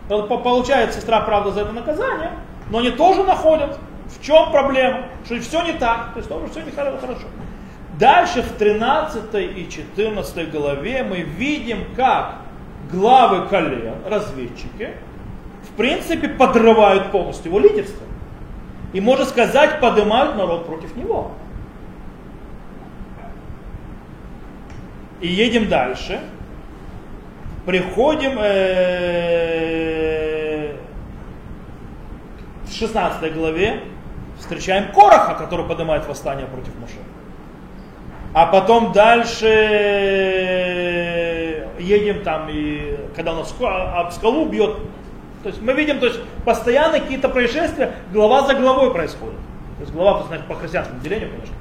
Получает 0.08 0.94
сестра, 0.94 1.22
правда, 1.22 1.52
за 1.52 1.62
это 1.62 1.72
наказание, 1.72 2.32
но 2.70 2.80
они 2.80 2.92
тоже 2.92 3.24
находят, 3.24 3.78
в 4.08 4.24
чем 4.24 4.52
проблема, 4.52 5.04
что 5.26 5.40
все 5.40 5.62
не 5.64 5.74
так, 5.74 6.14
то 6.14 6.18
есть 6.18 6.30
тоже 6.30 6.48
все 6.48 6.62
не 6.62 6.72
хорошо. 6.72 7.28
Дальше 8.00 8.42
в 8.42 8.52
13 8.58 9.34
и 9.58 9.70
14 9.70 10.52
главе 10.52 11.04
мы 11.04 11.22
видим, 11.22 11.86
как 11.96 12.36
главы 12.92 13.48
колен, 13.48 13.96
разведчики, 14.08 14.90
в 15.64 15.78
принципе 15.78 16.28
подрывают 16.28 17.12
полностью 17.12 17.52
его 17.52 17.60
лидерство. 17.60 18.06
И, 18.96 19.02
можно 19.02 19.26
сказать, 19.26 19.80
поднимают 19.82 20.36
народ 20.38 20.66
против 20.66 20.96
него. 20.96 21.32
И 25.22 25.28
едем 25.28 25.68
дальше. 25.68 26.22
Приходим 27.66 28.38
э, 28.40 28.78
в 32.66 32.72
16 32.72 33.34
главе, 33.34 33.82
встречаем 34.40 34.92
Короха, 34.94 35.36
который 35.36 35.66
поднимает 35.66 36.08
восстание 36.08 36.48
против 36.48 36.74
Моше 36.80 37.00
а 38.36 38.48
потом 38.48 38.92
дальше 38.92 39.48
едем 41.80 42.22
там, 42.22 42.50
и 42.50 42.98
когда 43.16 43.32
он 43.32 43.46
об 43.62 44.12
скалу 44.12 44.46
бьет, 44.50 44.76
то 45.42 45.48
есть 45.48 45.62
мы 45.62 45.72
видим, 45.72 46.02
то 46.02 46.08
есть 46.08 46.20
постоянно 46.46 47.00
какие-то 47.00 47.30
происшествия, 47.30 47.96
глава 48.14 48.48
за 48.48 48.54
главой 48.54 48.92
происходят. 48.92 49.36
То 49.78 49.82
есть 49.82 49.94
глава, 49.94 50.24
значит, 50.28 50.46
по 50.48 50.56
христианскому 50.56 51.02
делению, 51.02 51.32
конечно. 51.32 51.56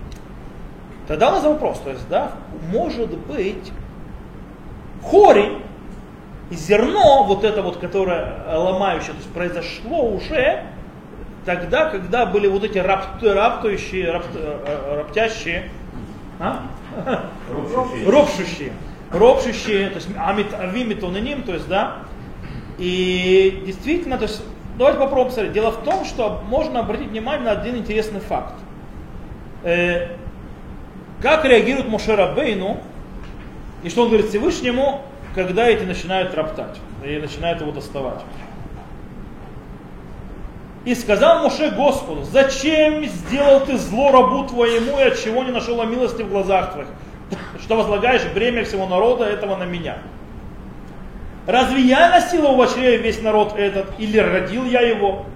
Тогда 1.09 1.29
у 1.31 1.33
нас 1.33 1.45
вопрос, 1.45 1.81
то 1.81 1.91
есть, 1.91 2.09
да, 2.09 2.33
может 2.71 3.11
быть, 3.11 3.73
корень, 5.03 5.63
зерно, 6.51 7.25
вот 7.25 7.45
это 7.45 7.63
вот, 7.63 7.79
которое 7.79 8.43
ломающее, 8.57 9.11
то 9.11 9.19
есть 9.19 9.31
произошло 9.33 10.09
уже 10.11 10.63
тогда, 11.45 11.91
когда 11.91 12.25
были 12.25 12.47
вот 12.47 12.65
эти 12.65 12.79
рап, 12.79 13.23
раптующие, 13.23 14.11
рап, 14.11 14.25
раптящие, 14.97 15.71
а? 16.41 16.63
ропшущие, 18.07 18.73
ропшущие, 19.11 19.91
то 19.91 19.97
есть 19.97 20.09
амит, 20.17 20.55
авимитоненим, 20.55 21.43
то 21.43 21.53
есть, 21.53 21.69
да, 21.69 21.99
и 22.79 23.63
действительно, 23.67 24.17
то 24.17 24.25
есть, 24.25 24.43
давайте 24.79 24.99
попробуем 24.99 25.29
посмотреть. 25.29 25.53
Дело 25.53 25.71
в 25.71 25.83
том, 25.85 26.05
что 26.05 26.43
можно 26.49 26.81
обратить 26.81 27.09
внимание 27.09 27.45
на 27.45 27.53
один 27.53 27.77
интересный 27.77 28.21
факт. 28.21 28.55
Э, 29.63 30.09
как 31.23 31.45
реагирует 31.45 31.89
Мошера 31.89 32.33
Бейну, 32.35 32.79
и 33.83 33.89
что 33.89 34.03
он 34.03 34.09
говорит 34.09 34.29
Всевышнему, 34.29 35.03
когда 35.35 35.69
эти 35.69 35.85
начинают 35.85 36.35
роптать, 36.35 36.79
и 37.05 37.19
начинают 37.19 37.61
его 37.61 37.73
доставать. 37.73 38.21
И 40.85 40.95
сказал 40.95 41.43
Моше 41.43 41.71
Господу, 41.71 42.25
зачем 42.25 43.05
сделал 43.07 43.61
ты 43.61 43.79
зло 43.79 44.13
рабу 44.13 44.47
твоему, 44.47 44.99
и 44.99 45.03
от 45.03 45.19
чего 45.19 45.43
не 45.43 45.51
нашел 45.51 45.83
милости 45.87 46.23
в 46.23 46.29
глазах 46.29 46.73
твоих, 46.73 46.89
что 47.63 47.77
возлагаешь 47.77 48.23
бремя 48.35 48.65
всего 48.65 48.87
народа 48.87 49.25
этого 49.25 49.57
на 49.57 49.65
меня? 49.65 49.99
Разве 51.47 51.83
я 51.83 52.11
носил 52.11 52.55
в 52.55 52.75
чреве 52.75 52.99
весь 52.99 53.21
народ 53.21 53.55
этот, 53.57 53.87
или 53.99 54.19
родил 54.19 54.65
я 54.65 54.81
его? 54.81 55.27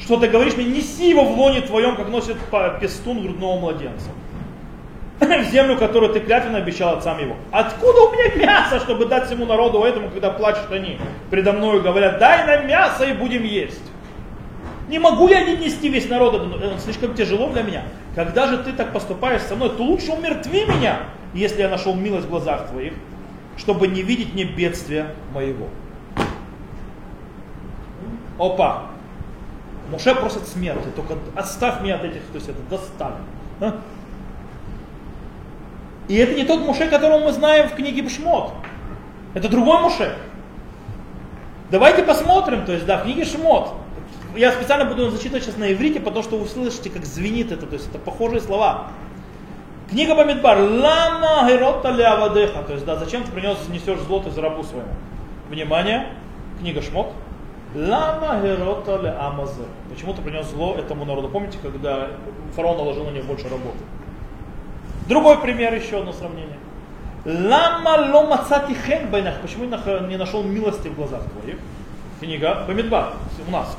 Что 0.00 0.16
ты 0.16 0.28
говоришь 0.28 0.56
мне, 0.56 0.66
неси 0.66 1.10
его 1.10 1.24
в 1.24 1.38
лоне 1.38 1.62
твоем, 1.62 1.96
как 1.96 2.08
носит 2.08 2.36
пестун 2.80 3.22
грудного 3.22 3.58
младенца. 3.58 4.10
В 5.20 5.50
землю, 5.50 5.76
которую 5.76 6.12
ты 6.12 6.20
клятвенно 6.20 6.58
обещал 6.58 6.96
отцам 6.96 7.18
его. 7.18 7.34
Откуда 7.50 8.02
у 8.02 8.12
меня 8.12 8.36
мясо, 8.36 8.78
чтобы 8.78 9.06
дать 9.06 9.26
всему 9.26 9.46
народу 9.46 9.82
этому, 9.82 10.10
когда 10.10 10.30
плачут 10.30 10.70
они 10.70 10.98
предо 11.30 11.52
мною, 11.52 11.82
говорят, 11.82 12.20
дай 12.20 12.46
нам 12.46 12.68
мясо 12.68 13.04
и 13.04 13.12
будем 13.12 13.42
есть. 13.42 13.82
Не 14.88 15.00
могу 15.00 15.28
я 15.28 15.44
не 15.44 15.56
нести 15.56 15.88
весь 15.88 16.08
народ, 16.08 16.34
это 16.34 16.78
слишком 16.78 17.14
тяжело 17.14 17.50
для 17.50 17.62
меня. 17.62 17.82
Когда 18.14 18.46
же 18.46 18.58
ты 18.58 18.72
так 18.72 18.92
поступаешь 18.92 19.42
со 19.42 19.56
мной, 19.56 19.70
то 19.70 19.82
лучше 19.82 20.12
умертви 20.12 20.64
меня, 20.64 21.00
если 21.34 21.62
я 21.62 21.68
нашел 21.68 21.94
милость 21.94 22.26
в 22.26 22.30
глазах 22.30 22.68
твоих, 22.68 22.92
чтобы 23.58 23.88
не 23.88 24.02
видеть 24.02 24.32
мне 24.32 24.44
бедствия 24.44 25.14
моего. 25.34 25.68
Опа! 28.38 28.86
Муше 29.90 30.14
просит 30.14 30.46
смерти, 30.46 30.88
только 30.94 31.14
отставь 31.34 31.82
меня 31.82 31.96
от 31.96 32.04
этих, 32.04 32.22
то 32.22 32.36
есть 32.36 32.48
это 32.48 32.58
доставь. 32.70 33.14
А? 33.60 33.80
И 36.08 36.16
это 36.16 36.34
не 36.34 36.44
тот 36.44 36.60
Муше, 36.60 36.88
которого 36.88 37.24
мы 37.24 37.32
знаем 37.32 37.68
в 37.68 37.74
книге 37.74 38.02
Бшмот. 38.02 38.52
Это 39.34 39.48
другой 39.48 39.80
Муше. 39.82 40.16
Давайте 41.70 42.02
посмотрим, 42.02 42.64
то 42.64 42.72
есть, 42.72 42.86
да, 42.86 42.98
в 42.98 43.02
книге 43.02 43.24
Шмот 43.24 43.74
я 44.36 44.52
специально 44.52 44.84
буду 44.84 45.10
зачитывать 45.10 45.44
сейчас 45.44 45.56
на 45.56 45.72
иврите, 45.72 46.00
потому 46.00 46.22
что 46.22 46.36
вы 46.36 46.44
услышите, 46.44 46.90
как 46.90 47.04
звенит 47.04 47.50
это, 47.50 47.66
то 47.66 47.74
есть 47.74 47.88
это 47.88 47.98
похожие 47.98 48.40
слова. 48.40 48.88
Книга 49.88 50.14
Бамидбар. 50.14 50.58
Лама 50.58 51.48
герота 51.48 51.90
лявадеха. 51.90 52.62
То 52.62 52.74
есть, 52.74 52.84
да, 52.84 52.96
зачем 52.96 53.24
ты 53.24 53.32
принес, 53.32 53.56
несешь 53.70 54.00
злото 54.00 54.30
за 54.30 54.42
рабу 54.42 54.62
своему? 54.62 54.92
Внимание, 55.48 56.08
книга 56.60 56.82
Шмот. 56.82 57.08
Лама 57.74 58.38
герота 58.42 58.98
ле 59.00 59.10
амазе. 59.10 59.62
Почему 59.88 60.12
ты 60.12 60.20
принес 60.20 60.46
зло 60.48 60.74
этому 60.74 61.06
народу? 61.06 61.30
Помните, 61.30 61.58
когда 61.62 62.08
фараон 62.54 62.76
наложил 62.76 63.04
на 63.04 63.10
них 63.10 63.24
больше 63.24 63.44
работы? 63.44 63.78
Другой 65.08 65.38
пример, 65.38 65.72
еще 65.72 66.00
одно 66.00 66.12
сравнение. 66.12 66.58
Лама 67.24 68.12
ло 68.12 68.26
мацати 68.26 68.74
хен 68.74 69.08
Почему 69.40 69.64
не 69.64 70.16
нашел 70.16 70.42
милости 70.42 70.88
в 70.88 70.96
глазах 70.96 71.22
твоих? 71.24 71.56
Книга 72.20 72.64
Бамидбар 72.66 73.14
у 73.46 73.50
нас. 73.50 73.74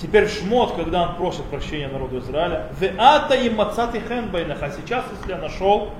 Теперь 0.00 0.28
Шмот, 0.28 0.76
когда 0.76 1.08
он 1.08 1.16
просит 1.16 1.44
прощения 1.44 1.88
народу 1.88 2.18
Израиля, 2.18 2.68
«Веата 2.78 3.34
и 3.34 3.50
мацати 3.50 4.00
хен 4.00 4.28
байнах», 4.28 4.62
а 4.62 4.70
сейчас, 4.70 5.04
если 5.18 5.32
я 5.32 5.38
нашел 5.38 5.90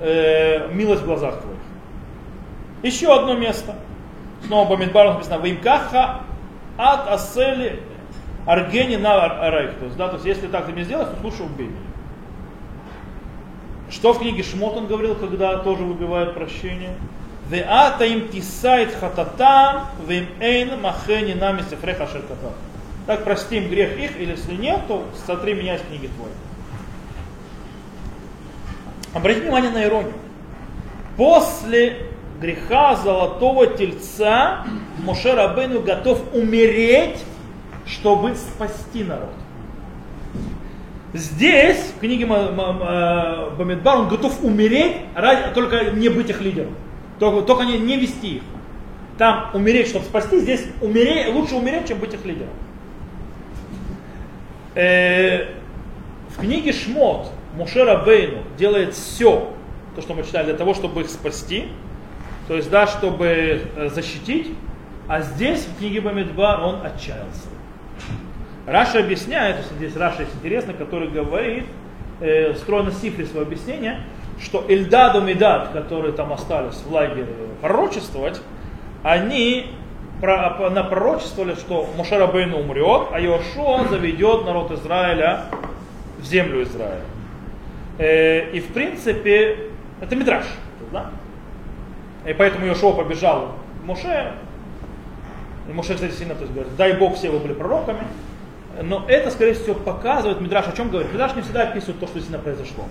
э, 0.00 0.68
милость 0.72 1.02
в 1.02 1.06
глазах 1.06 1.40
твоих. 1.40 1.58
Еще 2.82 3.14
одно 3.14 3.34
место. 3.34 3.76
Снова 4.44 4.70
Бамидбар 4.70 5.12
написано, 5.14 5.40
«Вимкаха 5.40 6.22
ат 6.76 7.08
асели 7.08 7.80
аргени 8.44 8.96
на 8.96 9.24
арайх». 9.24 9.74
То 9.74 9.84
есть, 9.84 9.96
да, 9.96 10.08
то 10.08 10.14
есть, 10.14 10.26
если 10.26 10.48
так 10.48 10.66
ты 10.66 10.72
мне 10.72 10.82
сделаешь, 10.82 11.10
то 11.10 11.16
слушай, 11.20 11.46
убей 11.46 11.68
меня. 11.68 11.78
Что 13.88 14.14
в 14.14 14.18
книге 14.18 14.42
Шмот 14.42 14.76
он 14.76 14.88
говорил, 14.88 15.14
когда 15.14 15.58
тоже 15.58 15.84
выбивает 15.84 16.34
прощение? 16.34 16.94
Веата 17.48 18.04
им 18.04 18.28
тисайт 18.28 18.94
хататам, 18.94 19.86
вим 20.08 20.26
эйн 20.40 20.80
махени 20.80 21.34
нами 21.34 21.62
сефреха 21.62 22.06
шеркатам 22.06 22.52
так 23.06 23.24
простим 23.24 23.68
грех 23.68 23.98
их, 23.98 24.20
или 24.20 24.32
если 24.32 24.54
нет, 24.54 24.80
то 24.86 25.06
сотри 25.26 25.54
меня 25.54 25.76
из 25.76 25.82
книги 25.82 26.08
твоей. 26.08 26.34
Обратите 29.14 29.42
внимание 29.42 29.70
на 29.70 29.84
иронию. 29.84 30.14
После 31.16 32.06
греха 32.40 32.96
золотого 32.96 33.66
тельца 33.66 34.64
Моше 35.02 35.34
Рабену 35.34 35.82
готов 35.82 36.22
умереть, 36.32 37.24
чтобы 37.86 38.34
спасти 38.36 39.04
народ. 39.04 39.32
Здесь, 41.12 41.92
в 41.96 42.00
книге 42.00 42.26
Бамидбар, 42.26 43.98
он 43.98 44.08
готов 44.08 44.44
умереть, 44.44 44.98
ради, 45.16 45.52
только 45.52 45.90
не 45.90 46.08
быть 46.08 46.30
их 46.30 46.40
лидером. 46.40 46.74
Только, 47.18 47.42
только 47.42 47.64
не, 47.64 47.78
не 47.78 47.96
вести 47.96 48.36
их. 48.36 48.42
Там 49.18 49.50
умереть, 49.52 49.88
чтобы 49.88 50.04
спасти, 50.04 50.38
здесь 50.38 50.64
умереть, 50.80 51.34
лучше 51.34 51.56
умереть, 51.56 51.88
чем 51.88 51.98
быть 51.98 52.14
их 52.14 52.24
лидером 52.24 52.50
э, 54.80 55.46
в 56.30 56.40
книге 56.40 56.72
Шмот 56.72 57.30
Моше 57.54 58.02
Рабейну 58.04 58.42
делает 58.56 58.94
все, 58.94 59.52
то, 59.94 60.02
что 60.02 60.14
мы 60.14 60.22
читали, 60.22 60.46
для 60.46 60.54
того, 60.54 60.74
чтобы 60.74 61.02
их 61.02 61.10
спасти, 61.10 61.68
то 62.48 62.56
есть, 62.56 62.70
да, 62.70 62.86
чтобы 62.86 63.62
э, 63.76 63.88
защитить, 63.90 64.52
а 65.06 65.20
здесь, 65.22 65.66
в 65.66 65.78
книге 65.78 66.00
Бамидбар, 66.00 66.62
он 66.62 66.86
отчаялся. 66.86 67.48
Раши 68.66 69.00
объясняет, 69.00 69.56
то 69.56 69.62
есть 69.62 69.72
здесь 69.76 69.96
Раши 69.96 70.22
есть 70.22 70.34
интересно, 70.36 70.72
который 70.72 71.08
говорит, 71.08 71.64
э, 72.20 72.54
строит 72.54 72.83
на 72.83 72.92
Сифри 72.92 73.24
свое 73.24 73.44
объяснение, 73.44 74.00
что 74.40 74.64
Эльдад 74.68 75.13
у 75.13 75.20
Медад, 75.20 75.72
которые 75.72 76.12
там 76.12 76.32
остались 76.32 76.76
в 76.76 76.92
лагере 76.92 77.26
пророчествовать, 77.60 78.40
они 79.02 79.72
напророчествовали, 80.22 81.54
что 81.54 81.88
Мушера 81.96 82.26
Бейну 82.26 82.58
умрет, 82.58 83.08
а 83.12 83.20
Йошуа 83.20 83.88
заведет 83.88 84.44
народ 84.44 84.70
Израиля 84.72 85.46
в 86.18 86.24
землю 86.24 86.62
Израиля. 86.62 87.02
Э, 87.98 88.50
и 88.50 88.60
в 88.60 88.68
принципе, 88.72 89.70
это 90.00 90.16
Мидраш. 90.16 90.44
Да? 90.92 91.10
И 92.26 92.34
поэтому 92.34 92.66
Йошуа 92.66 92.92
побежал 92.92 93.54
к 93.82 93.86
Моше. 93.86 94.32
И 95.68 95.72
Моше, 95.72 95.94
кстати, 95.94 96.12
сильно 96.12 96.34
то 96.34 96.42
есть, 96.42 96.52
говорит, 96.52 96.76
дай 96.76 96.92
Бог 96.92 97.16
все 97.16 97.30
вы 97.30 97.38
были 97.38 97.54
пророками. 97.54 98.02
Но 98.82 99.04
это, 99.08 99.30
скорее 99.30 99.54
всего, 99.54 99.74
показывает, 99.74 100.40
Мидраш 100.40 100.68
о 100.68 100.72
чем 100.72 100.90
говорит? 100.90 101.12
Мидраш 101.12 101.34
не 101.34 101.42
всегда 101.42 101.62
описывает 101.62 101.98
то, 101.98 102.06
что 102.06 102.14
действительно 102.14 102.42
произошло. 102.42 102.84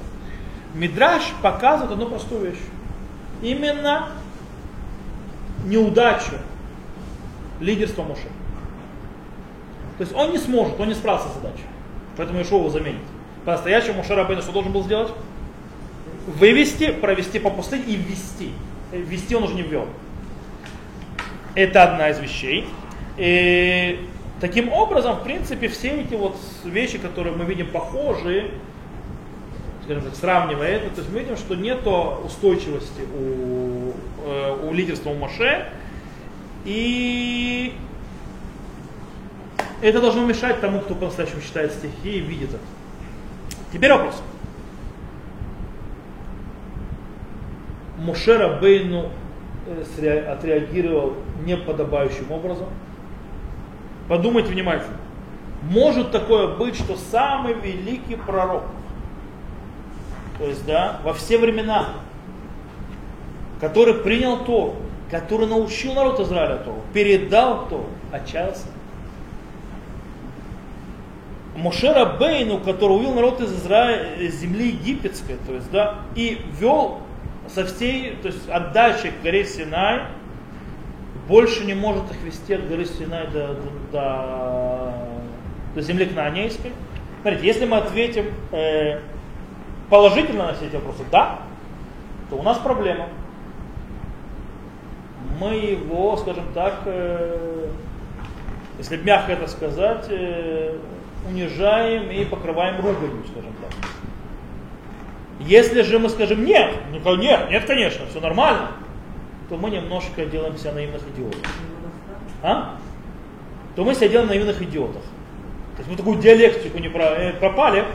Мидраш 0.74 1.34
показывает 1.42 1.92
одну 1.92 2.08
простую 2.08 2.52
вещь. 2.52 2.60
Именно 3.42 4.10
неудачу 5.65 6.34
лидерство 7.60 8.04
Моше. 8.04 8.28
То 9.98 10.04
есть 10.04 10.15
он 10.15 10.32
не 10.32 10.38
сможет, 10.38 10.80
он 10.80 10.88
не 10.88 10.93
справится 10.93 11.30
с 11.30 11.34
задачей. 11.34 11.65
Поэтому 12.15 12.41
Ишуа 12.41 12.69
заменит. 12.69 13.02
По-настоящему 13.45 13.98
Моше 13.98 14.15
Рабейна 14.15 14.41
что 14.41 14.52
должен 14.52 14.72
был 14.72 14.84
сделать? 14.84 15.12
Вывести, 16.28 16.91
провести 16.91 17.39
по 17.39 17.50
пустыне 17.50 17.84
и 17.86 17.95
ввести. 17.95 18.52
Ввести 18.91 19.36
он 19.36 19.43
уже 19.43 19.56
не 19.56 19.62
ввел. 19.62 19.88
Это 21.56 21.84
одна 21.84 22.10
из 22.10 22.19
вещей. 22.19 22.67
И 23.17 24.08
таким 24.39 24.72
образом, 24.72 25.17
в 25.17 25.24
принципе, 25.24 25.67
все 25.67 26.02
эти 26.02 26.13
вот 26.13 26.38
вещи, 26.63 26.98
которые 26.98 27.36
мы 27.36 27.45
видим 27.45 27.67
похожие, 27.67 28.52
скажем 29.84 30.04
так, 30.04 30.15
сравнивая 30.15 30.78
это, 30.78 30.89
то 30.91 31.02
есть 31.02 31.12
мы 31.12 31.19
видим, 31.19 31.36
что 31.36 31.56
нет 31.56 31.80
устойчивости 32.26 33.02
у, 33.13 33.93
э, 34.26 34.67
у 34.69 34.74
лидерства 34.74 35.10
у 35.10 35.15
Моше, 35.15 35.67
и 36.65 37.74
это 39.82 40.02
должно 40.02 40.26
мешать 40.26 40.60
тому, 40.60 40.80
кто 40.80 40.95
по-настоящему 40.95 41.41
читает 41.41 41.72
стихи 41.72 42.17
и 42.17 42.19
видит 42.19 42.50
это. 42.50 42.60
Теперь 43.72 43.91
вопрос. 43.91 44.22
Мушера 47.98 48.60
Бейну 48.60 49.10
э, 49.67 50.19
отреагировал 50.32 51.15
неподобающим 51.45 52.32
образом. 52.32 52.67
Подумайте 54.08 54.52
внимательно. 54.52 54.98
Может 55.63 56.12
такое 56.12 56.56
быть, 56.56 56.76
что 56.76 56.95
самый 56.95 57.54
великий 57.54 58.15
пророк, 58.15 58.63
то 60.38 60.45
есть, 60.45 60.65
да, 60.65 61.00
во 61.04 61.13
все 61.13 61.38
времена, 61.38 61.89
который 63.60 63.95
принял 63.95 64.38
Тору, 64.38 64.76
который 65.10 65.48
научил 65.48 65.93
народ 65.93 66.19
Израиля 66.19 66.58
Тору, 66.58 66.82
передал 66.93 67.67
Тору, 67.67 67.86
отчаялся. 68.12 68.67
Мошера 71.56 72.06
Бейну, 72.06 72.60
который 72.60 72.93
увел 72.93 73.13
народ 73.13 73.41
из 73.41 73.52
Израиля, 73.52 74.15
из 74.15 74.36
земли 74.39 74.69
египетской, 74.69 75.38
то 75.45 75.54
есть, 75.54 75.69
да, 75.72 75.95
и 76.15 76.41
вел 76.60 77.00
со 77.48 77.65
всей, 77.65 78.15
то 78.22 78.28
есть 78.28 78.48
отдачей 78.48 79.12
к 79.12 79.22
горе 79.24 79.43
Синай, 79.43 80.04
больше 81.28 81.65
не 81.65 81.74
может 81.74 82.10
их 82.12 82.22
вести 82.24 82.54
от 82.54 82.67
горы 82.67 82.86
Синай 82.86 83.28
до, 83.28 83.56
до, 83.56 83.91
до, 83.91 84.93
до 85.76 85.82
земли 85.82 86.06
Кнаанейской. 86.06 86.72
Смотрите, 87.22 87.48
если 87.48 87.65
мы 87.65 87.78
ответим 87.78 88.26
э, 88.52 89.02
положительно 89.89 90.48
на 90.48 90.54
все 90.54 90.67
эти 90.67 90.76
вопросы, 90.76 91.04
да, 91.12 91.39
то 92.30 92.38
у 92.38 92.43
нас 92.43 92.58
проблема. 92.60 93.10
Мы 95.39 95.56
его, 95.56 96.17
скажем 96.17 96.43
так, 96.54 96.82
э, 96.86 97.69
если 98.78 98.97
мягко 98.97 99.32
это 99.32 99.47
сказать, 99.47 100.06
э, 100.10 100.75
унижаем 101.30 102.12
и 102.12 102.25
покрываем 102.25 102.75
руганью, 102.78 103.23
скажем 103.32 103.54
так. 103.62 103.71
Если 105.39 105.82
же 105.84 105.97
мы 105.97 106.10
скажем 106.10 106.43
нет, 106.43 106.73
ну 107.06 107.15
нет, 107.15 107.49
нет, 107.49 107.65
конечно, 107.65 108.06
все 108.08 108.19
нормально, 108.19 108.71
то 109.47 109.56
мы 109.56 109.69
немножко 109.69 110.25
делаем 110.25 110.58
себя 110.58 110.73
наивных 110.73 111.02
идиотов. 111.13 111.39
А? 112.43 112.75
То 113.78 113.86
мы 113.86 113.95
себя 113.95 114.10
делаем 114.10 114.28
наивных 114.28 114.62
идиотов. 114.62 115.04
То 115.75 115.80
есть 115.80 115.89
мы 115.89 115.95
такую 115.95 116.19
диалектику 116.19 116.78
не 116.80 116.89
э, 116.89 117.34
пропали, 117.39 117.86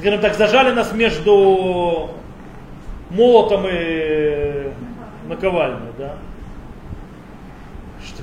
скажем 0.00 0.20
так, 0.20 0.34
зажали 0.34 0.72
нас 0.72 0.92
между 0.92 2.10
молотом 3.10 3.66
и 3.70 4.72
наковальней, 5.28 5.92
да? 5.96 6.16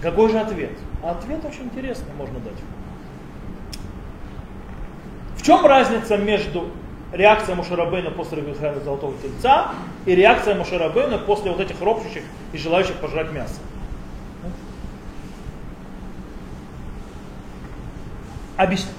Какой 0.02 0.30
же 0.30 0.40
ответ? 0.40 0.72
Ответ 1.04 1.44
очень 1.44 1.64
интересный 1.64 2.14
можно 2.18 2.40
дать. 2.40 2.54
В 5.38 5.42
чем 5.42 5.66
разница 5.66 6.18
между 6.18 6.70
реакцией 7.12 7.56
Мушарабейна 7.56 8.12
после 8.12 8.38
Рабихана 8.40 8.80
Золотого 8.82 9.14
Тельца 9.22 9.72
и 10.06 10.16
реакцией 10.16 10.56
Мушарабейна 10.58 11.18
после 11.18 11.52
вот 11.52 11.60
этих 11.60 11.82
ропщущих 11.82 12.24
и 12.54 12.58
желающих 12.58 12.96
пожрать 12.98 13.32
мясо? 13.32 13.60
Объясню. 18.58 18.92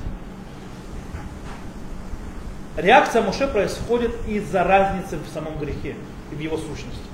Реакция 2.78 3.20
Муше 3.20 3.46
происходит 3.46 4.12
из-за 4.26 4.64
разницы 4.64 5.18
в 5.18 5.28
самом 5.28 5.58
грехе 5.58 5.96
и 6.32 6.34
в 6.34 6.38
его 6.38 6.56
сущности. 6.56 7.09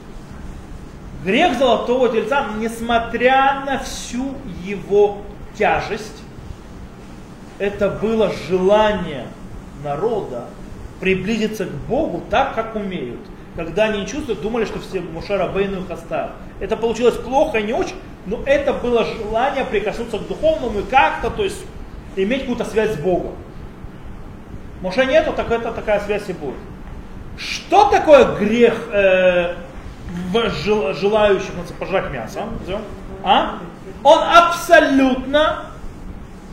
Грех 1.27 1.59
золотого 1.59 2.09
тельца, 2.09 2.47
несмотря 2.57 3.65
на 3.67 3.81
всю 3.81 4.37
его 4.65 5.23
тяжесть, 5.59 6.23
это 7.59 7.91
было 7.91 8.33
желание 8.49 9.27
народа 9.83 10.45
приблизиться 11.01 11.65
к 11.65 11.73
Богу 11.89 12.23
так, 12.31 12.55
как 12.55 12.77
умеют. 12.77 13.19
Когда 13.57 13.87
они 13.87 14.03
не 14.03 14.07
чувствуют, 14.07 14.41
думали, 14.41 14.67
что 14.67 14.79
все 14.79 15.01
Мушара 15.01 15.49
Бейну 15.49 15.81
их 15.81 15.91
оставят. 15.91 16.31
Это 16.61 16.77
получилось 16.77 17.17
плохо, 17.17 17.61
не 17.61 17.73
очень, 17.73 17.97
но 18.27 18.41
это 18.47 18.73
было 18.73 19.05
желание 19.05 19.65
прикоснуться 19.65 20.19
к 20.19 20.29
духовному 20.29 20.79
и 20.79 20.83
как-то, 20.85 21.31
то 21.31 21.43
есть 21.43 21.61
иметь 22.15 22.43
какую-то 22.43 22.65
связь 22.67 22.95
с 22.95 22.99
Богом. 22.99 23.33
Моше 24.81 25.05
нету, 25.05 25.33
так 25.33 25.51
это 25.51 25.73
такая 25.73 25.99
связь 25.99 26.29
и 26.29 26.33
будет. 26.35 26.55
Что 27.37 27.91
такое 27.91 28.37
грех 28.37 28.81
э, 28.93 29.55
желающих 30.95 31.53
пожрать 31.79 32.11
мясо? 32.11 32.45
А? 33.23 33.59
Он 34.03 34.19
абсолютно 34.23 35.67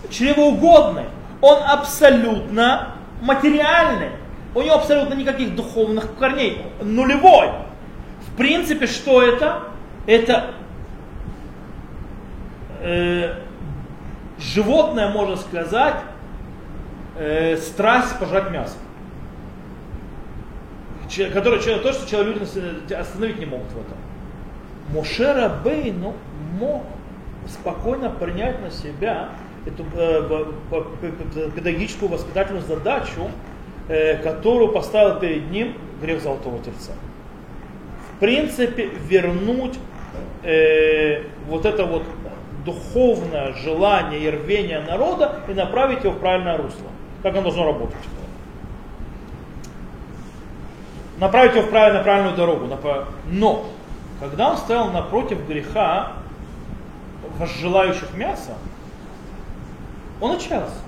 чревоугодный. 0.09 1.05
Он 1.41 1.59
абсолютно 1.63 2.95
материальный. 3.21 4.11
У 4.55 4.61
него 4.61 4.75
абсолютно 4.75 5.13
никаких 5.15 5.55
духовных 5.55 6.15
корней. 6.17 6.61
Нулевой. 6.81 7.49
В 8.27 8.37
принципе, 8.37 8.87
что 8.87 9.21
это? 9.21 9.63
Это 10.05 10.51
э, 12.81 13.35
животное, 14.37 15.09
можно 15.09 15.35
сказать, 15.37 15.95
э, 17.17 17.57
страсть 17.57 18.17
пожрать 18.19 18.51
мясо. 18.51 18.75
Который, 21.33 21.59
то, 21.59 21.93
что 21.93 22.09
человек 22.09 22.37
люди 22.37 22.93
остановить 22.93 23.39
не 23.39 23.45
могут 23.45 23.67
в 23.67 23.79
этом. 23.79 23.97
Мошера 24.93 25.49
Бейну 25.63 26.13
мог 26.59 26.83
спокойно 27.47 28.09
принять 28.09 28.61
на 28.61 28.71
себя 28.71 29.29
эту 29.65 29.85
э, 29.95 30.45
педагогическую 31.55 32.09
воспитательную 32.09 32.65
задачу, 32.65 33.29
э, 33.87 34.17
которую 34.17 34.71
поставил 34.71 35.19
перед 35.19 35.49
ним 35.51 35.75
грех 36.01 36.21
Золотого 36.21 36.59
Тельца. 36.63 36.93
В 38.15 38.19
принципе, 38.19 38.85
вернуть 38.85 39.77
э, 40.43 41.23
вот 41.47 41.65
это 41.65 41.85
вот 41.85 42.03
духовное 42.65 43.53
желание 43.53 44.19
и 44.21 44.29
рвение 44.29 44.81
народа 44.81 45.39
и 45.47 45.53
направить 45.53 46.03
его 46.03 46.13
в 46.13 46.19
правильное 46.19 46.57
русло. 46.57 46.87
Как 47.21 47.33
оно 47.33 47.43
должно 47.43 47.65
работать. 47.65 47.95
Направить 51.23 51.55
его 51.55 51.65
в 51.65 51.69
правильную, 51.69 52.03
правильную 52.03 52.35
дорогу. 52.35 52.67
Но, 53.27 53.65
когда 54.19 54.49
он 54.49 54.57
стоял 54.57 54.91
напротив 54.91 55.47
греха, 55.47 56.11
возжелающих 57.39 58.13
мяса, 58.13 58.55
он 60.19 60.31
отчаялся. 60.31 60.81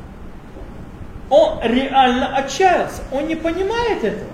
Он 1.29 1.61
реально 1.63 2.35
отчаялся. 2.35 3.03
Он 3.13 3.27
не 3.27 3.35
понимает 3.35 4.03
этого. 4.03 4.29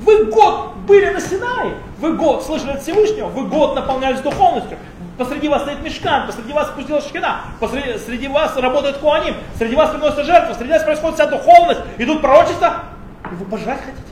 Вы 0.00 0.26
год 0.26 0.74
были 0.86 1.08
на 1.08 1.20
Синае, 1.20 1.76
вы 1.98 2.12
год 2.12 2.44
слышали 2.44 2.72
от 2.72 2.82
Всевышнего, 2.82 3.28
вы 3.28 3.46
год 3.46 3.74
наполнялись 3.74 4.20
духовностью, 4.20 4.76
посреди 5.16 5.48
вас 5.48 5.62
стоит 5.62 5.82
мешкан, 5.82 6.26
посреди 6.26 6.52
вас 6.52 6.68
спустилась 6.68 7.06
шкина, 7.06 7.40
посреди, 7.58 7.98
среди 7.98 8.28
вас 8.28 8.54
работает 8.56 8.98
куаним, 8.98 9.34
среди 9.56 9.76
вас 9.76 9.90
приносится 9.90 10.24
жертва, 10.24 10.54
среди 10.54 10.72
вас 10.72 10.82
происходит 10.84 11.14
вся 11.16 11.26
духовность, 11.26 11.80
идут 11.96 12.20
пророчества, 12.20 12.76
и 13.30 13.34
вы 13.34 13.46
пожрать 13.46 13.80
хотите. 13.80 14.09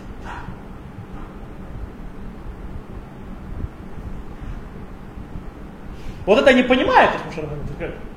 Вот 6.29 6.38
это 6.38 6.53
не 6.53 6.62
понимает, 6.62 7.09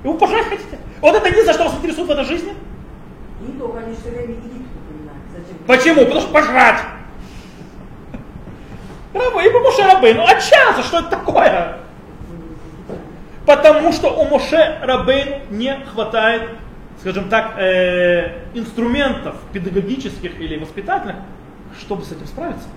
и 0.03 0.05
вы 0.05 0.17
пожрать 0.17 0.49
хотите. 0.49 0.77
Вот 0.99 1.15
это 1.15 1.29
не 1.33 1.45
за 1.45 1.53
что 1.53 1.63
вас 1.63 1.75
интересует 1.75 2.09
в 2.09 2.11
этой 2.11 2.25
жизни. 2.25 2.53
Только 3.57 3.77
они 3.77 3.95
все 3.95 4.09
время? 4.09 4.35
Почему? 5.65 6.01
Потому 6.01 6.19
что 6.19 6.33
пожрать. 6.33 6.81
Рабы, 9.13 9.45
и 9.45 9.49
Моше 9.49 9.83
Рабейну 9.83 10.23
отчаялся, 10.23 10.83
что 10.83 10.99
это 10.99 11.09
такое. 11.11 11.77
Потому 13.45 13.93
что 13.93 14.09
у 14.09 14.27
Моше 14.27 14.79
Рабейну 14.81 15.37
не 15.49 15.73
хватает, 15.93 16.49
скажем 16.99 17.29
так, 17.29 17.53
э, 17.59 18.39
инструментов 18.53 19.37
педагогических 19.53 20.37
или 20.37 20.57
воспитательных, 20.57 21.15
чтобы 21.79 22.03
с 22.03 22.11
этим 22.11 22.27
справиться. 22.27 22.67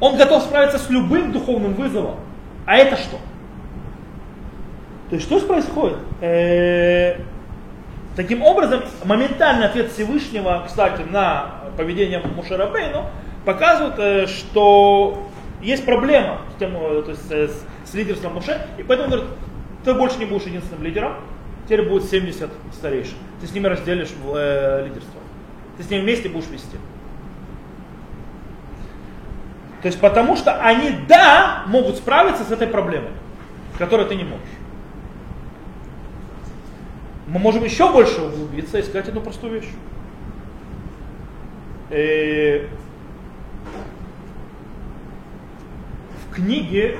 Он 0.00 0.16
готов 0.16 0.42
справиться 0.42 0.78
с 0.78 0.90
любым 0.90 1.30
духовным 1.30 1.74
вызовом. 1.74 2.16
А 2.66 2.76
это 2.76 2.96
что? 2.96 3.20
То 5.10 5.16
есть 5.16 5.26
что 5.26 5.40
происходит? 5.40 5.98
Э, 6.20 7.16
таким 8.14 8.42
образом, 8.42 8.82
моментальный 9.04 9.66
ответ 9.66 9.90
Всевышнего, 9.90 10.62
кстати, 10.64 11.02
на 11.02 11.62
поведение 11.76 12.20
Мушарабейну, 12.20 13.06
показывает, 13.44 13.98
э, 13.98 14.26
что 14.28 15.26
есть 15.62 15.84
проблема 15.84 16.38
с, 16.54 16.60
тем, 16.60 16.76
э, 16.76 17.02
то 17.02 17.10
есть, 17.10 17.28
с, 17.28 17.66
с 17.90 17.94
лидерством 17.94 18.34
Муше, 18.34 18.64
и 18.78 18.84
поэтому 18.84 19.08
он 19.08 19.14
говорит, 19.14 19.30
ты 19.84 19.94
больше 19.94 20.18
не 20.18 20.26
будешь 20.26 20.44
единственным 20.44 20.84
лидером, 20.84 21.14
теперь 21.64 21.88
будет 21.88 22.04
70 22.04 22.48
старейшин. 22.72 23.14
Ты 23.40 23.48
с 23.48 23.52
ними 23.52 23.66
разделишь 23.66 24.10
э, 24.32 24.84
лидерство. 24.84 25.20
Ты 25.76 25.82
с 25.82 25.90
ними 25.90 26.02
вместе 26.02 26.28
будешь 26.28 26.46
вести. 26.46 26.76
То 29.82 29.86
есть 29.86 29.98
потому 29.98 30.36
что 30.36 30.54
они, 30.62 30.92
да, 31.08 31.64
могут 31.66 31.96
справиться 31.96 32.44
с 32.44 32.52
этой 32.52 32.68
проблемой, 32.68 33.10
которую 33.76 34.08
ты 34.08 34.14
не 34.14 34.24
можешь 34.24 34.46
мы 37.30 37.38
можем 37.38 37.62
еще 37.62 37.92
больше 37.92 38.20
углубиться 38.22 38.78
и 38.78 38.82
сказать 38.82 39.08
одну 39.08 39.20
простую 39.20 39.60
вещь. 39.60 39.68
Э, 41.90 42.66
в 46.24 46.34
книге 46.34 46.98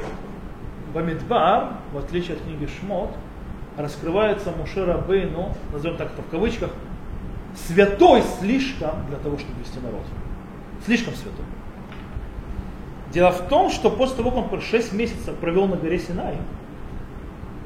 Бамидбар, 0.95 1.73
в 1.93 1.99
отличие 1.99 2.37
от 2.37 2.43
книги 2.43 2.69
Шмот, 2.79 3.11
раскрывается 3.77 4.53
Мушера 4.53 4.99
Бейну, 4.99 5.53
назовем 5.73 5.97
так 5.97 6.13
это 6.13 6.23
в 6.23 6.29
кавычках, 6.29 6.71
святой 7.67 8.23
слишком 8.39 9.07
для 9.09 9.19
того, 9.19 9.37
чтобы 9.37 9.59
вести 9.59 9.81
народ. 9.81 10.05
Слишком 10.87 11.15
святой. 11.15 11.45
Дело 13.13 13.33
в 13.33 13.49
том, 13.49 13.71
что 13.71 13.91
после 13.91 14.19
того, 14.19 14.31
как 14.31 14.53
он 14.53 14.61
6 14.61 14.93
месяцев 14.93 15.35
провел 15.39 15.67
на 15.67 15.77
горе 15.77 15.99
Синай, 15.99 16.37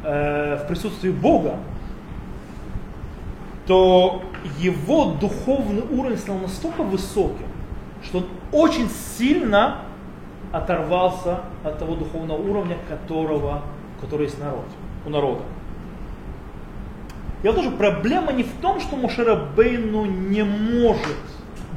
э, 0.03 0.57
в 0.64 0.66
присутствии 0.66 1.11
Бога, 1.11 1.59
то 3.66 4.22
его 4.59 5.16
духовный 5.20 5.83
уровень 5.83 6.18
стал 6.18 6.38
настолько 6.38 6.83
высоким, 6.83 7.46
что 8.03 8.18
он 8.18 8.27
очень 8.53 8.88
сильно 8.88 9.83
оторвался 10.53 11.40
от 11.64 11.79
того 11.79 11.96
духовного 11.96 12.40
уровня, 12.40 12.77
которого, 12.88 13.62
который 14.00 14.27
есть 14.27 14.38
народ, 14.38 14.66
у 15.07 15.11
народа. 15.11 15.42
Вот 17.42 17.57
тоже 17.57 17.70
проблема 17.70 18.33
не 18.33 18.42
в 18.42 18.53
том, 18.62 18.81
что 18.81 18.96
Мушерабейну 18.96 20.07
не 20.07 20.44
может 20.44 21.18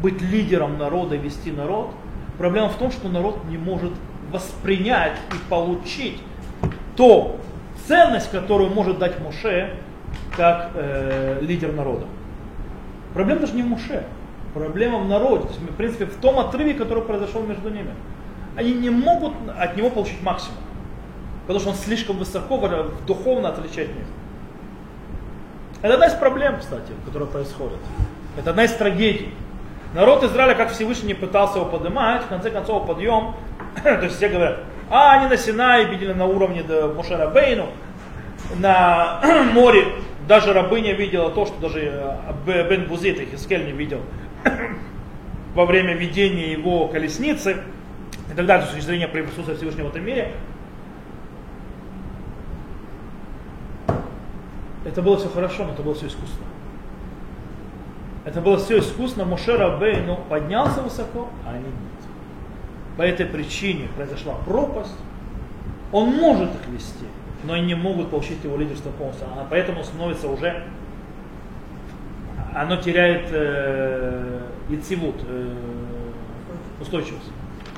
быть 0.02 0.22
лидером 0.22 0.78
народа, 0.78 1.16
вести 1.16 1.52
народ. 1.52 1.92
Проблема 2.38 2.70
в 2.70 2.76
том, 2.76 2.92
что 2.92 3.10
народ 3.10 3.44
не 3.50 3.58
может 3.58 3.92
воспринять 4.32 5.18
и 5.32 5.50
получить 5.50 6.20
то 6.96 7.38
ценность, 7.88 8.32
которую 8.32 8.70
может 8.70 9.00
дать 9.00 9.20
Моше 9.22 9.74
как 10.36 10.72
э, 10.76 11.40
лидер 11.42 11.74
народа. 11.74 12.06
Проблема 13.14 13.42
даже 13.42 13.54
не 13.54 13.64
в 13.64 13.68
Моше, 13.68 14.04
проблема 14.54 15.00
в 15.00 15.08
народе, 15.08 15.44
то 15.44 15.50
есть, 15.50 15.62
в 15.62 15.76
принципе 15.76 16.06
в 16.06 16.16
том 16.18 16.40
отрыве, 16.40 16.74
который 16.74 17.04
произошел 17.04 17.42
между 17.44 17.70
ними. 17.70 17.92
Они 18.56 18.74
не 18.74 18.90
могут 18.90 19.34
от 19.58 19.78
него 19.78 19.90
получить 19.90 20.22
максимум, 20.22 20.58
потому 21.42 21.60
что 21.60 21.70
он 21.70 21.76
слишком 21.76 22.18
высоко 22.18 22.58
духовно 23.06 23.50
отличает 23.50 23.90
них. 23.90 24.06
Это 25.82 25.94
одна 25.94 26.08
из 26.08 26.14
проблем, 26.14 26.58
кстати, 26.60 26.92
которая 27.06 27.30
происходит. 27.30 27.78
Это 28.38 28.50
одна 28.50 28.66
из 28.66 28.74
трагедий. 28.74 29.34
Народ 29.94 30.24
Израиля, 30.24 30.56
как 30.56 30.72
Всевышний 30.72 31.14
пытался 31.14 31.60
его 31.60 31.70
поднимать, 31.70 32.24
в 32.24 32.28
конце 32.28 32.50
концов 32.50 32.86
подъем, 32.86 33.36
то 33.84 34.02
есть 34.02 34.18
все 34.18 34.28
говорят, 34.28 34.60
а 34.90 35.14
они 35.14 35.28
на 35.28 35.38
Синае 35.38 35.86
видели 35.86 36.14
на 36.14 36.26
уровне 36.26 36.64
до 36.64 36.88
Мошера 36.88 37.30
Бейну, 37.30 37.68
на 38.56 39.22
море 39.54 39.86
даже 40.28 40.54
рабыня 40.54 40.94
видела 40.94 41.30
то, 41.30 41.46
что 41.46 41.60
даже 41.60 41.80
э, 42.46 42.70
Бен 42.70 42.88
Бузит, 42.88 43.20
Хискель 43.32 43.66
не 43.66 43.72
видел 43.72 44.02
во 45.56 45.66
время 45.66 45.94
ведения 45.94 46.52
его 46.52 46.88
колесницы 46.88 47.64
и 48.32 48.36
так 48.36 48.46
далее, 48.46 48.66
с 48.68 48.70
точки 48.70 48.86
зрения 48.86 49.08
присутствия 49.08 49.56
Всевышнего 49.56 49.88
в 49.88 49.90
этом 49.90 50.06
мире. 50.06 50.34
Это 54.86 55.02
было 55.02 55.18
все 55.18 55.30
хорошо, 55.30 55.66
но 55.66 55.74
это 55.74 55.84
было 55.84 55.96
все 55.96 56.08
искусственно. 56.08 56.48
Это 58.26 58.42
было 58.42 58.58
все 58.58 58.80
искусно. 58.80 59.26
Мушера 59.26 59.78
Бейну 59.78 60.20
поднялся 60.30 60.82
высоко, 60.82 61.30
а 61.46 61.52
они 61.52 61.64
нет. 61.64 61.74
По 62.98 63.02
этой 63.02 63.26
причине 63.26 63.88
произошла 63.96 64.36
пропасть. 64.46 64.96
Он 65.92 66.10
может 66.16 66.50
их 66.56 66.68
вести, 66.68 67.06
но 67.48 67.54
они 67.54 67.68
не 67.68 67.76
могут 67.76 68.10
получить 68.10 68.44
его 68.44 68.58
лидерство 68.58 68.92
полностью. 68.92 69.26
А 69.28 69.48
поэтому 69.50 69.84
становится 69.84 70.28
уже, 70.28 70.66
оно 72.54 72.76
теряет 72.76 73.30
э, 73.32 74.42
э, 74.70 75.48
устойчивость. 76.82 77.32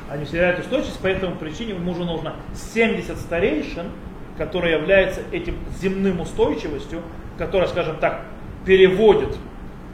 Они 0.09 0.25
теряют 0.25 0.59
устойчивость, 0.59 0.99
по 0.99 1.07
этому 1.07 1.35
причине 1.35 1.73
ему 1.73 1.91
уже 1.91 2.03
нужно 2.03 2.33
70 2.73 3.15
старейшин, 3.15 3.91
которые 4.39 4.75
являются 4.75 5.21
этим 5.31 5.55
земным 5.79 6.19
устойчивостью, 6.19 7.03
которая, 7.37 7.67
скажем 7.69 7.97
так, 7.97 8.21
переводит 8.65 9.37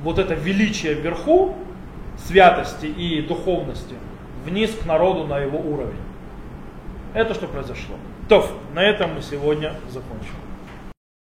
вот 0.03 0.19
это 0.19 0.35
величие 0.35 0.93
вверху, 0.93 1.55
святости 2.17 2.85
и 2.85 3.21
духовности, 3.21 3.95
вниз 4.45 4.73
к 4.73 4.85
народу 4.85 5.27
на 5.27 5.39
его 5.39 5.59
уровень. 5.59 5.99
Это 7.13 7.33
что 7.33 7.47
произошло. 7.47 7.95
То, 8.27 8.49
на 8.73 8.83
этом 8.83 9.13
мы 9.13 9.21
сегодня 9.21 9.75
закончим. 9.89 10.44